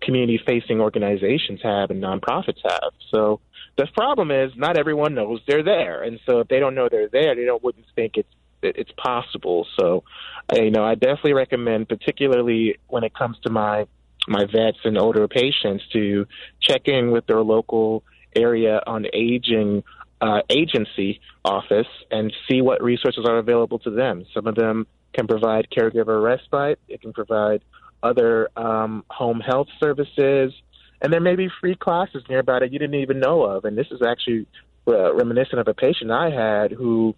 community 0.01 0.41
facing 0.47 0.81
organizations 0.81 1.61
have 1.63 1.91
and 1.91 2.03
nonprofits 2.03 2.61
have. 2.63 2.93
So 3.13 3.41
the 3.77 3.87
problem 3.93 4.31
is 4.31 4.53
not 4.57 4.77
everyone 4.77 5.15
knows 5.15 5.41
they're 5.49 5.65
there, 5.65 6.03
and 6.03 6.21
so 6.27 6.41
if 6.41 6.49
they 6.49 6.61
don't 6.61 6.75
know 6.75 6.89
they're 6.89 7.09
there, 7.09 7.35
they 7.35 7.45
don't 7.45 7.63
wouldn't 7.63 7.87
think 7.97 8.17
it's 8.17 8.29
it's 8.63 8.93
possible. 8.93 9.67
So, 9.79 10.05
uh, 10.51 10.63
you 10.63 10.71
know, 10.71 10.85
I 10.85 10.95
definitely 10.95 11.35
recommend, 11.35 11.89
particularly 11.89 12.79
when 12.89 13.05
it 13.05 13.15
comes 13.15 13.37
to 13.45 13.51
my 13.51 13.87
my 14.29 14.45
vets 14.45 14.79
and 14.85 14.99
older 14.99 15.29
patients, 15.29 15.85
to 15.93 16.27
check 16.61 16.83
in 16.87 17.11
with 17.11 17.27
their 17.27 17.43
local 17.43 18.03
area 18.35 18.83
on 18.87 19.07
aging 19.13 19.83
uh, 20.21 20.41
agency 20.49 21.21
office 21.45 21.87
and 22.11 22.33
see 22.49 22.63
what 22.63 22.83
resources 22.83 23.25
are 23.29 23.39
available 23.39 23.79
to 23.81 23.91
them. 23.91 24.25
Some 24.33 24.47
of 24.47 24.55
them 24.55 24.87
can 25.13 25.27
provide 25.27 25.69
caregiver 25.71 26.23
respite, 26.23 26.79
it 26.89 27.01
can 27.01 27.13
provide 27.13 27.63
other 28.03 28.49
um, 28.57 29.05
home 29.09 29.41
health 29.41 29.69
services, 29.81 30.53
and 31.01 31.13
there 31.13 31.21
may 31.21 31.37
be 31.37 31.49
free 31.61 31.75
classes 31.75 32.23
nearby 32.29 32.61
that 32.61 32.73
you 32.73 32.79
didn't 32.79 33.01
even 33.01 33.21
know 33.21 33.43
of. 33.43 33.65
And 33.65 33.77
this 33.77 33.87
is 33.91 34.01
actually 34.03 34.47
uh, 34.87 35.15
reminiscent 35.15 35.61
of 35.61 35.69
a 35.69 35.75
patient 35.75 36.11
I 36.11 36.31
had 36.31 36.73
who 36.73 37.15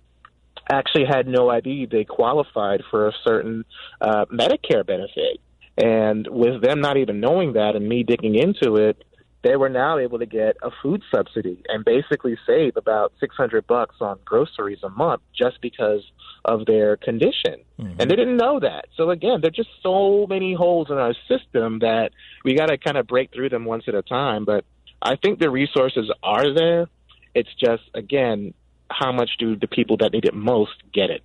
actually 0.71 1.05
had 1.05 1.27
no 1.27 1.51
idea 1.51 1.87
they 1.87 2.05
qualified 2.05 2.83
for 2.91 3.09
a 3.09 3.13
certain 3.25 3.65
uh, 4.01 4.25
Medicare 4.27 4.85
benefit. 4.87 5.41
And 5.77 6.27
with 6.29 6.63
them 6.63 6.81
not 6.81 6.97
even 6.97 7.21
knowing 7.21 7.55
that 7.55 7.77
and 7.77 7.89
me 7.89 8.03
digging 8.03 8.35
into 8.35 8.77
it, 8.77 9.03
they 9.43 9.57
were 9.57 9.69
now 9.69 9.99
able 9.99 10.19
to 10.19 10.27
get 10.27 10.57
a 10.63 10.71
food 10.83 11.03
subsidy 11.15 11.63
and 11.69 11.85
basically 11.85 12.37
save 12.47 12.77
about 12.77 13.13
600 13.21 13.67
bucks 13.67 13.97
on 14.01 14.19
groceries 14.25 14.81
a 14.83 14.89
month 14.89 15.23
just 15.39 15.61
because 15.61 16.03
of 16.45 16.67
their 16.67 16.97
condition. 16.97 17.63
Mm-hmm. 17.79 18.01
And 18.01 18.11
they 18.11 18.17
didn't 18.17 18.39
know 18.39 18.59
that. 18.61 18.87
So 18.97 19.11
again, 19.11 19.41
there're 19.43 19.51
just 19.51 19.69
so 19.83 20.27
many 20.29 20.55
holes 20.55 20.89
in 20.91 20.97
our 20.97 21.15
system 21.29 21.81
that 21.81 22.11
we 22.45 22.55
got 22.55 22.67
to 22.67 22.79
kind 22.79 22.97
of 22.97 23.07
break 23.07 23.33
through 23.33 23.51
them 23.51 23.65
once 23.65 23.85
at 23.87 23.95
a 23.95 24.03
time, 24.03 24.45
but 24.45 24.65
I 25.01 25.17
think 25.17 25.39
the 25.39 25.51
resources 25.51 26.11
are 26.23 26.53
there. 26.53 26.89
It's 27.35 27.53
just 27.55 27.83
again, 27.95 28.55
how 28.91 29.13
much 29.13 29.31
do 29.39 29.57
the 29.57 29.69
people 29.69 29.99
that 29.99 30.13
need 30.13 30.25
it 30.25 30.35
most 30.35 30.73
get 30.93 31.11
it? 31.11 31.23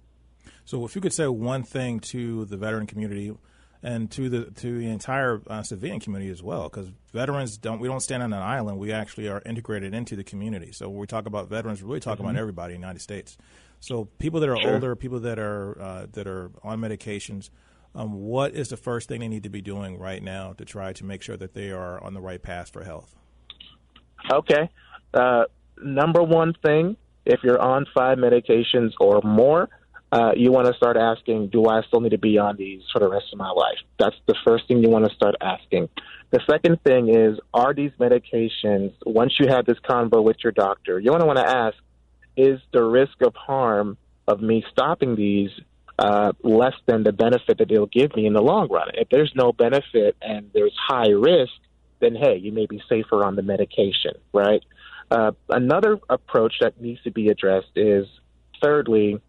So 0.66 0.86
if 0.86 0.96
you 0.96 1.02
could 1.02 1.14
say 1.14 1.28
one 1.28 1.64
thing 1.64 2.00
to 2.12 2.46
the 2.46 2.58
veteran 2.58 2.86
community 2.86 3.34
and 3.84 4.12
to 4.12 4.30
the 4.30 4.52
to 4.52 4.80
the 4.80 4.88
entire 4.90 5.42
uh, 5.48 5.64
civilian 5.64 6.00
community 6.00 6.32
as 6.32 6.44
well, 6.44 6.64
because 6.64 6.92
veterans 7.14 7.58
don't 7.58 7.80
we 7.80 7.88
don't 7.88 8.02
stand 8.02 8.22
on 8.24 8.32
an 8.34 8.42
island. 8.42 8.78
We 8.78 8.92
actually 8.92 9.28
are 9.28 9.42
integrated 9.46 9.94
into 9.94 10.16
the 10.16 10.24
community. 10.24 10.72
So 10.72 10.90
when 10.90 11.00
we 11.00 11.08
talk 11.08 11.26
about 11.26 11.50
veterans, 11.50 11.82
we're 11.82 11.90
really 11.90 12.00
talking 12.00 12.24
mm-hmm. 12.26 12.32
about 12.32 12.40
everybody 12.40 12.76
in 12.76 12.82
the 12.82 12.86
United 12.86 13.02
States. 13.02 13.38
So 13.80 14.06
people 14.20 14.40
that 14.42 14.50
are 14.50 14.62
sure. 14.62 14.74
older, 14.74 14.96
people 14.96 15.20
that 15.22 15.40
are 15.40 15.82
uh, 15.82 16.06
that 16.14 16.28
are 16.28 16.52
on 16.64 16.80
medications. 16.80 17.50
Um, 17.94 18.14
what 18.14 18.54
is 18.54 18.70
the 18.70 18.78
first 18.78 19.10
thing 19.10 19.20
they 19.20 19.28
need 19.28 19.44
to 19.44 19.50
be 19.50 19.62
doing 19.62 20.00
right 20.00 20.24
now 20.24 20.54
to 20.54 20.64
try 20.64 20.94
to 20.94 21.04
make 21.04 21.22
sure 21.22 21.36
that 21.36 21.54
they 21.54 21.72
are 21.72 22.02
on 22.02 22.14
the 22.14 22.22
right 22.22 22.42
path 22.42 22.70
for 22.70 22.86
health? 22.86 23.14
Okay. 24.32 24.70
Uh, 25.14 25.44
number 25.84 26.24
one 26.24 26.54
thing, 26.64 26.96
if 27.26 27.42
you're 27.44 27.62
on 27.62 27.86
five 27.94 28.18
medications 28.18 28.92
or 29.02 29.20
more, 29.26 29.68
uh, 30.12 30.32
you 30.36 30.52
want 30.52 30.68
to 30.68 30.74
start 30.74 30.98
asking, 30.98 31.48
do 31.48 31.68
I 31.68 31.82
still 31.84 32.02
need 32.02 32.10
to 32.10 32.18
be 32.18 32.38
on 32.38 32.58
these 32.58 32.82
for 32.92 33.00
the 33.00 33.10
rest 33.10 33.28
of 33.32 33.40
my 33.40 33.50
life? 33.50 33.78
That's 33.98 34.16
the 34.28 34.36
first 34.46 34.68
thing 34.68 34.84
you 34.84 34.90
want 34.90 35.08
to 35.08 35.16
start 35.16 35.36
asking. 35.40 35.90
The 36.32 36.42
second 36.50 36.82
thing 36.84 37.10
is, 37.10 37.40
are 37.54 37.74
these 37.74 37.92
medications, 38.00 38.94
once 39.06 39.34
you 39.40 39.48
have 39.48 39.66
this 39.66 39.78
convo 39.80 40.24
with 40.24 40.38
your 40.44 40.52
doctor, 40.52 41.00
you 41.00 41.12
want 41.12 41.22
to 41.22 41.28
want 41.28 41.40
to 41.40 41.48
ask, 41.48 41.78
is 42.36 42.60
the 42.72 42.84
risk 42.84 43.22
of 43.22 43.36
harm 43.36 43.98
of 44.28 44.42
me 44.42 44.64
stopping 44.72 45.16
these 45.16 45.50
uh, 46.00 46.32
less 46.42 46.74
than 46.86 47.04
the 47.04 47.12
benefit 47.12 47.58
that 47.60 47.70
they'll 47.70 47.86
give 47.86 48.16
me 48.16 48.26
in 48.26 48.34
the 48.34 48.42
long 48.42 48.68
run? 48.70 48.90
If 48.94 49.10
there's 49.10 49.32
no 49.36 49.54
benefit 49.54 50.18
and 50.22 50.50
there's 50.54 50.76
high 50.78 51.10
risk, 51.10 51.54
then 52.00 52.16
hey, 52.16 52.38
you 52.38 52.52
may 52.52 52.66
be 52.66 52.82
safer 52.90 53.24
on 53.24 53.36
the 53.36 53.44
medication, 53.44 54.14
right? 54.34 54.64
Uh, 55.10 55.32
another 55.50 56.00
approach 56.10 56.56
that 56.62 56.82
needs 56.82 57.02
to 57.04 57.12
be 57.12 57.28
addressed 57.28 57.72
is, 57.76 58.08
thirdly, 58.62 59.22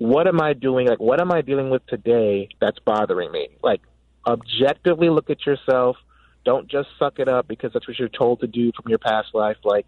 what 0.00 0.26
am 0.26 0.40
I 0.40 0.54
doing? 0.54 0.86
Like, 0.88 0.98
what 0.98 1.20
am 1.20 1.30
I 1.30 1.42
dealing 1.42 1.68
with 1.68 1.86
today 1.86 2.48
that's 2.58 2.78
bothering 2.78 3.30
me? 3.30 3.50
Like, 3.62 3.82
objectively 4.26 5.10
look 5.10 5.28
at 5.28 5.44
yourself. 5.44 5.98
Don't 6.42 6.68
just 6.70 6.88
suck 6.98 7.18
it 7.18 7.28
up 7.28 7.46
because 7.46 7.74
that's 7.74 7.86
what 7.86 7.98
you're 7.98 8.08
told 8.08 8.40
to 8.40 8.46
do 8.46 8.72
from 8.74 8.88
your 8.88 8.98
past 8.98 9.28
life. 9.34 9.58
Like, 9.62 9.84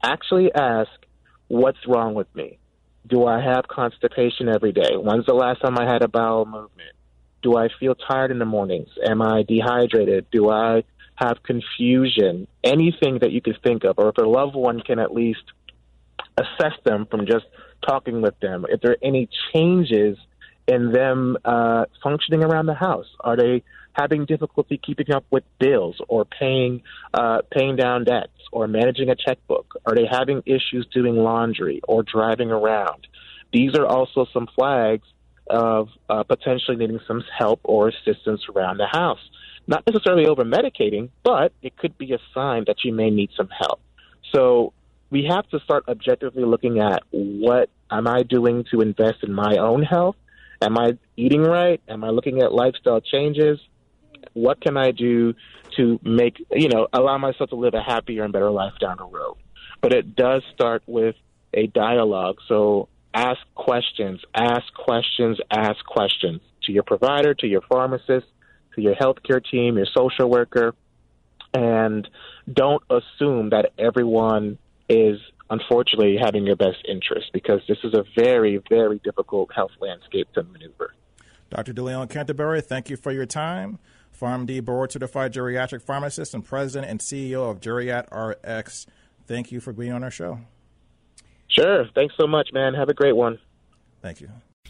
actually 0.00 0.54
ask, 0.54 0.88
what's 1.48 1.84
wrong 1.88 2.14
with 2.14 2.32
me? 2.32 2.58
Do 3.08 3.26
I 3.26 3.42
have 3.42 3.66
constipation 3.66 4.48
every 4.48 4.70
day? 4.70 4.94
When's 4.94 5.26
the 5.26 5.34
last 5.34 5.62
time 5.62 5.76
I 5.76 5.84
had 5.84 6.02
a 6.02 6.08
bowel 6.08 6.44
movement? 6.44 6.92
Do 7.42 7.56
I 7.56 7.66
feel 7.80 7.96
tired 7.96 8.30
in 8.30 8.38
the 8.38 8.44
mornings? 8.44 8.90
Am 9.04 9.20
I 9.20 9.42
dehydrated? 9.42 10.26
Do 10.30 10.48
I 10.48 10.84
have 11.16 11.42
confusion? 11.42 12.46
Anything 12.62 13.18
that 13.22 13.32
you 13.32 13.40
could 13.40 13.58
think 13.64 13.82
of, 13.82 13.98
or 13.98 14.10
if 14.10 14.16
a 14.18 14.28
loved 14.28 14.54
one 14.54 14.78
can 14.80 15.00
at 15.00 15.12
least 15.12 15.42
assess 16.36 16.74
them 16.84 17.06
from 17.10 17.26
just 17.26 17.46
talking 17.86 18.22
with 18.22 18.38
them. 18.40 18.66
If 18.68 18.80
there 18.80 18.92
are 18.92 19.02
any 19.02 19.28
changes 19.52 20.18
in 20.66 20.92
them 20.92 21.36
uh, 21.44 21.84
functioning 22.02 22.42
around 22.42 22.66
the 22.66 22.74
house, 22.74 23.06
are 23.20 23.36
they 23.36 23.62
having 23.92 24.26
difficulty 24.26 24.78
keeping 24.84 25.10
up 25.12 25.24
with 25.30 25.44
bills 25.58 25.96
or 26.08 26.24
paying 26.24 26.82
uh, 27.14 27.38
paying 27.50 27.76
down 27.76 28.04
debts 28.04 28.32
or 28.52 28.66
managing 28.66 29.08
a 29.08 29.16
checkbook? 29.16 29.80
Are 29.86 29.94
they 29.94 30.06
having 30.10 30.42
issues 30.44 30.86
doing 30.92 31.16
laundry 31.16 31.80
or 31.86 32.02
driving 32.02 32.50
around? 32.50 33.06
These 33.52 33.74
are 33.74 33.86
also 33.86 34.26
some 34.32 34.48
flags 34.54 35.06
of 35.48 35.88
uh, 36.10 36.24
potentially 36.24 36.76
needing 36.76 37.00
some 37.06 37.22
help 37.38 37.60
or 37.62 37.88
assistance 37.88 38.42
around 38.54 38.78
the 38.78 38.88
house. 38.90 39.20
Not 39.68 39.84
necessarily 39.86 40.26
over 40.26 40.44
medicating, 40.44 41.10
but 41.24 41.52
it 41.62 41.76
could 41.76 41.96
be 41.96 42.12
a 42.12 42.18
sign 42.34 42.64
that 42.66 42.84
you 42.84 42.92
may 42.92 43.10
need 43.10 43.30
some 43.36 43.48
help. 43.48 43.80
So 44.34 44.72
we 45.10 45.24
have 45.28 45.48
to 45.50 45.60
start 45.60 45.84
objectively 45.88 46.44
looking 46.44 46.80
at 46.80 47.02
what 47.10 47.70
am 47.90 48.06
I 48.06 48.22
doing 48.22 48.64
to 48.70 48.80
invest 48.80 49.22
in 49.22 49.32
my 49.32 49.56
own 49.56 49.82
health? 49.82 50.16
Am 50.60 50.76
I 50.78 50.98
eating 51.16 51.42
right? 51.42 51.80
Am 51.88 52.02
I 52.02 52.10
looking 52.10 52.42
at 52.42 52.52
lifestyle 52.52 53.00
changes? 53.00 53.58
What 54.32 54.60
can 54.60 54.76
I 54.76 54.90
do 54.90 55.34
to 55.76 56.00
make, 56.02 56.44
you 56.50 56.68
know, 56.68 56.88
allow 56.92 57.18
myself 57.18 57.50
to 57.50 57.56
live 57.56 57.74
a 57.74 57.82
happier 57.82 58.24
and 58.24 58.32
better 58.32 58.50
life 58.50 58.72
down 58.80 58.96
the 58.98 59.04
road? 59.04 59.36
But 59.80 59.92
it 59.92 60.16
does 60.16 60.42
start 60.54 60.82
with 60.86 61.14
a 61.54 61.66
dialogue. 61.66 62.38
So 62.48 62.88
ask 63.14 63.40
questions, 63.54 64.20
ask 64.34 64.64
questions, 64.74 65.38
ask 65.50 65.84
questions 65.84 66.40
to 66.64 66.72
your 66.72 66.82
provider, 66.82 67.34
to 67.34 67.46
your 67.46 67.62
pharmacist, 67.62 68.26
to 68.74 68.82
your 68.82 68.94
healthcare 68.94 69.42
team, 69.44 69.76
your 69.76 69.86
social 69.96 70.28
worker, 70.28 70.74
and 71.54 72.08
don't 72.52 72.82
assume 72.90 73.50
that 73.50 73.72
everyone 73.78 74.58
is 74.88 75.18
unfortunately 75.50 76.16
having 76.20 76.46
your 76.46 76.56
best 76.56 76.78
interest 76.88 77.30
because 77.32 77.60
this 77.68 77.78
is 77.84 77.94
a 77.94 78.04
very, 78.16 78.60
very 78.68 78.98
difficult 79.04 79.52
health 79.54 79.72
landscape 79.80 80.28
to 80.34 80.42
maneuver. 80.42 80.94
Dr. 81.50 81.72
DeLon 81.72 82.10
Canterbury, 82.10 82.60
thank 82.60 82.90
you 82.90 82.96
for 82.96 83.12
your 83.12 83.26
time. 83.26 83.78
PharmD 84.18 84.64
board 84.64 84.92
certified 84.92 85.32
geriatric 85.32 85.82
pharmacist 85.82 86.34
and 86.34 86.44
president 86.44 86.90
and 86.90 87.00
CEO 87.00 87.50
of 87.50 87.60
GeriatRX. 87.60 88.86
Thank 89.26 89.52
you 89.52 89.60
for 89.60 89.72
being 89.72 89.92
on 89.92 90.02
our 90.02 90.10
show. 90.10 90.40
Sure. 91.48 91.86
Thanks 91.94 92.14
so 92.18 92.26
much, 92.26 92.50
man. 92.52 92.74
Have 92.74 92.88
a 92.88 92.94
great 92.94 93.16
one. 93.16 93.38
Thank 94.02 94.20
you. 94.20 94.30